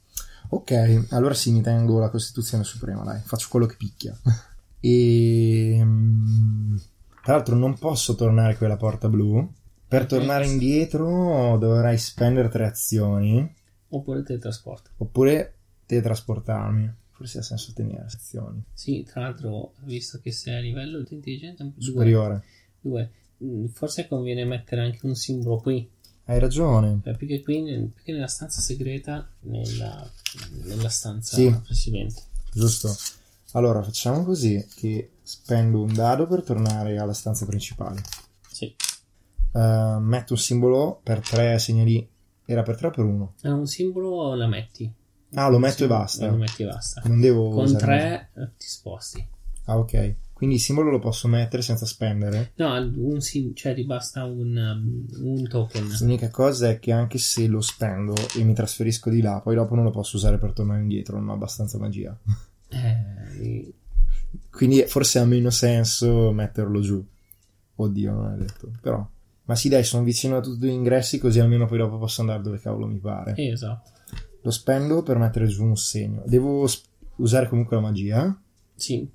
Ok, 0.51 1.07
allora 1.09 1.33
sì, 1.33 1.51
mi 1.51 1.61
tengo 1.61 1.99
la 1.99 2.09
Costituzione 2.09 2.63
Suprema, 2.63 3.03
dai, 3.03 3.19
faccio 3.23 3.47
quello 3.49 3.65
che 3.65 3.75
picchia. 3.75 4.17
e... 4.79 5.79
mm, 5.83 6.77
Tra 7.21 7.33
l'altro 7.33 7.55
non 7.55 7.77
posso 7.77 8.15
tornare 8.15 8.55
quella 8.55 8.77
porta 8.77 9.09
blu. 9.09 9.51
Per 9.89 10.05
tornare 10.05 10.45
indietro 10.45 11.57
dovrai 11.59 11.97
spendere 11.97 12.47
tre 12.47 12.65
azioni, 12.67 13.53
Oppure 13.89 14.21
teletrasporto. 14.23 14.91
oppure 14.97 15.55
teletrasportarmi. 15.87 16.93
Forse 17.19 17.39
ha 17.39 17.41
senso 17.41 17.73
tenere 17.73 18.05
azioni. 18.05 18.63
Sì, 18.71 19.03
tra 19.03 19.19
l'altro, 19.19 19.73
visto 19.79 20.21
che 20.21 20.31
sei 20.31 20.55
a 20.55 20.59
livello 20.61 21.01
di 21.01 21.15
intelligenza 21.15 21.69
Superiore. 21.77 22.41
due, 22.79 23.11
mm, 23.43 23.65
forse 23.73 24.07
conviene 24.07 24.45
mettere 24.45 24.79
anche 24.83 25.05
un 25.05 25.15
simbolo 25.15 25.57
qui. 25.57 25.85
Hai 26.23 26.39
ragione. 26.39 27.01
eh, 27.03 27.11
Perché 27.11 27.41
qui 27.41 27.61
perché 27.93 28.13
nella 28.13 28.27
stanza 28.27 28.61
segreta, 28.61 29.29
nella, 29.41 30.09
nella 30.63 30.87
stanza 30.87 31.35
Sì. 31.35 31.53
precedente. 31.61 32.21
Giusto. 32.53 32.95
Allora 33.51 33.83
facciamo 33.83 34.23
così: 34.23 34.65
che 34.75 35.09
spendo 35.21 35.81
un 35.81 35.93
dado 35.93 36.25
per 36.25 36.43
tornare 36.43 36.97
alla 36.99 37.11
stanza 37.13 37.45
principale. 37.45 38.01
Sì. 38.49 38.73
Eh, 39.53 39.97
metto 39.99 40.31
un 40.33 40.39
simbolo 40.39 41.01
per 41.03 41.19
tre 41.19 41.59
segnali. 41.59 42.07
Era 42.45 42.63
per 42.63 42.77
tre 42.77 42.87
o 42.87 42.91
per 42.91 43.03
uno? 43.03 43.33
È 43.41 43.49
un 43.49 43.65
simbolo 43.67 44.33
la 44.35 44.47
metti. 44.47 44.89
Ah, 45.33 45.47
lo 45.47 45.59
metto 45.59 45.77
Sì, 45.77 45.83
e 45.83 45.87
basta. 45.87 46.27
Lo 46.27 46.37
metti 46.37 46.63
e 46.63 46.65
basta. 46.65 47.01
Non 47.05 47.19
devo 47.19 47.49
Con 47.49 47.77
tre 47.77 48.29
eh, 48.35 48.49
ti 48.57 48.67
sposti. 48.67 49.25
Ah, 49.65 49.77
ok. 49.77 50.15
Quindi 50.33 50.55
il 50.55 50.61
simbolo 50.61 50.89
lo 50.89 50.99
posso 50.99 51.27
mettere 51.27 51.61
senza 51.61 51.85
spendere. 51.85 52.53
No, 52.55 52.73
un 52.95 53.19
sim- 53.19 53.53
cioè 53.53 53.73
ti 53.75 53.83
basta 53.83 54.23
un, 54.23 54.55
um, 54.55 55.05
un 55.21 55.47
token. 55.47 55.97
L'unica 55.99 56.29
cosa 56.29 56.69
è 56.69 56.79
che 56.79 56.91
anche 56.93 57.17
se 57.17 57.45
lo 57.47 57.59
spendo 57.61 58.13
e 58.35 58.43
mi 58.43 58.53
trasferisco 58.53 59.09
di 59.09 59.21
là, 59.21 59.41
poi 59.41 59.55
dopo 59.55 59.75
non 59.75 59.83
lo 59.83 59.91
posso 59.91 60.15
usare 60.15 60.37
per 60.37 60.53
tornare 60.53 60.79
indietro, 60.79 61.17
non 61.17 61.29
ho 61.29 61.33
abbastanza 61.33 61.77
magia. 61.77 62.17
Eh, 62.71 63.73
Quindi 64.51 64.83
forse 64.85 65.17
ha 65.17 65.25
meno 65.25 65.49
senso 65.49 66.31
metterlo 66.31 66.81
giù. 66.81 67.03
Oddio, 67.75 68.11
non 68.13 68.33
è 68.33 68.37
detto. 68.37 68.71
Però. 68.79 69.03
Ma 69.45 69.55
sì, 69.55 69.69
dai, 69.69 69.83
sono 69.83 70.03
vicino 70.03 70.37
a 70.37 70.41
tutti 70.41 70.67
gli 70.67 70.69
ingressi, 70.69 71.17
così 71.17 71.39
almeno 71.39 71.65
poi 71.65 71.79
dopo 71.79 71.97
posso 71.97 72.21
andare 72.21 72.43
dove 72.43 72.59
cavolo 72.59 72.85
mi 72.85 72.99
pare. 72.99 73.33
esatto. 73.35 73.89
Lo 74.41 74.51
spendo 74.51 75.03
per 75.03 75.17
mettere 75.17 75.47
giù 75.47 75.65
un 75.65 75.75
segno. 75.75 76.23
Devo 76.25 76.65
sp- 76.67 76.87
usare 77.17 77.47
comunque 77.47 77.75
la 77.75 77.81
magia. 77.81 78.41
Sì. 78.75 79.09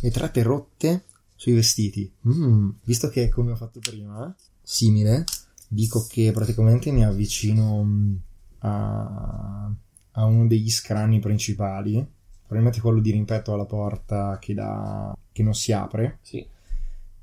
E 0.00 0.10
tratte 0.10 0.42
rotte 0.42 1.04
sui 1.34 1.52
vestiti. 1.52 2.10
Mm, 2.28 2.70
visto 2.84 3.08
che 3.08 3.24
è 3.24 3.28
come 3.28 3.52
ho 3.52 3.56
fatto 3.56 3.80
prima, 3.80 4.34
simile, 4.62 5.24
dico 5.68 6.06
che 6.08 6.32
praticamente 6.32 6.90
mi 6.90 7.04
avvicino 7.04 7.84
mm, 7.84 8.14
a, 8.60 9.70
a 10.12 10.24
uno 10.24 10.46
degli 10.46 10.70
scranni 10.70 11.18
principali. 11.20 12.14
Probabilmente 12.38 12.80
quello 12.80 13.00
di 13.00 13.10
rimpetto 13.10 13.52
alla 13.52 13.64
porta 13.64 14.38
che, 14.40 14.54
dà, 14.54 15.16
che 15.32 15.42
non 15.42 15.54
si 15.54 15.72
apre. 15.72 16.18
Sì. 16.22 16.46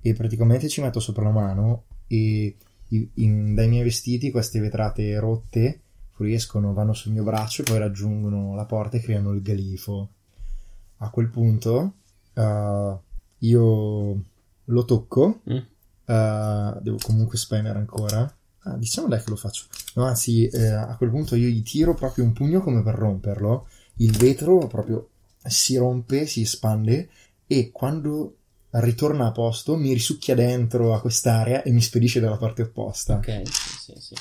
E 0.06 0.14
praticamente 0.14 0.68
ci 0.68 0.82
metto 0.82 1.00
sopra 1.00 1.24
la 1.24 1.32
mano 1.32 1.86
e 2.08 2.58
in- 3.16 3.54
dai 3.56 3.68
miei 3.68 3.84
vestiti 3.84 4.32
queste 4.32 4.60
vetrate 4.60 5.18
rotte 5.20 5.80
fuoriescono, 6.12 6.74
vanno 6.74 6.94
sul 6.94 7.12
mio 7.12 7.24
braccio 7.24 7.62
e 7.62 7.66
poi 7.66 7.78
raggiungono 7.80 8.56
la 8.56 8.66
porta 8.66 8.98
e 8.98 9.02
creano 9.02 9.32
il 9.34 9.42
galifo. 9.42 10.10
A 10.98 11.10
quel 11.10 11.28
punto 11.30 11.94
eh, 12.34 12.98
io 13.40 14.24
lo 14.66 14.86
tocco, 14.86 15.42
Mm. 15.50 15.58
eh, 16.06 16.78
devo 16.82 16.98
comunque 17.02 17.38
spendere 17.38 17.80
ancora. 17.80 18.34
Ah, 18.66 18.78
diciamo 18.78 19.08
dai 19.10 19.22
che 19.22 19.30
lo 19.30 19.36
faccio. 19.36 19.66
No, 19.96 20.04
anzi, 20.06 20.48
eh, 20.48 20.68
a 20.68 20.96
quel 20.96 21.10
punto 21.10 21.36
io 21.36 21.50
gli 21.50 21.64
tiro 21.64 21.94
proprio 21.96 22.24
un 22.24 22.32
pugno 22.34 22.62
come 22.62 22.82
per 22.84 22.96
romperlo. 22.96 23.68
Il 23.98 24.16
vetro 24.18 24.68
proprio 24.68 25.10
si 25.44 25.76
rompe, 25.76 26.26
si 26.26 26.42
espande 26.42 27.10
e 27.46 27.72
quando 27.72 28.38
ritorna 28.74 29.28
a 29.28 29.32
posto 29.32 29.76
mi 29.76 29.94
risucchia 29.94 30.36
dentro 30.36 30.94
a 30.94 31.02
quest'area 31.02 31.62
e 31.64 31.72
mi 31.72 31.82
spedisce 31.82 32.20
dalla 32.20 32.38
parte 32.38 32.64
opposta. 32.64 33.16
Ok, 33.16 33.42
sì, 33.46 33.78
sì, 33.78 33.94
sì. 34.00 34.16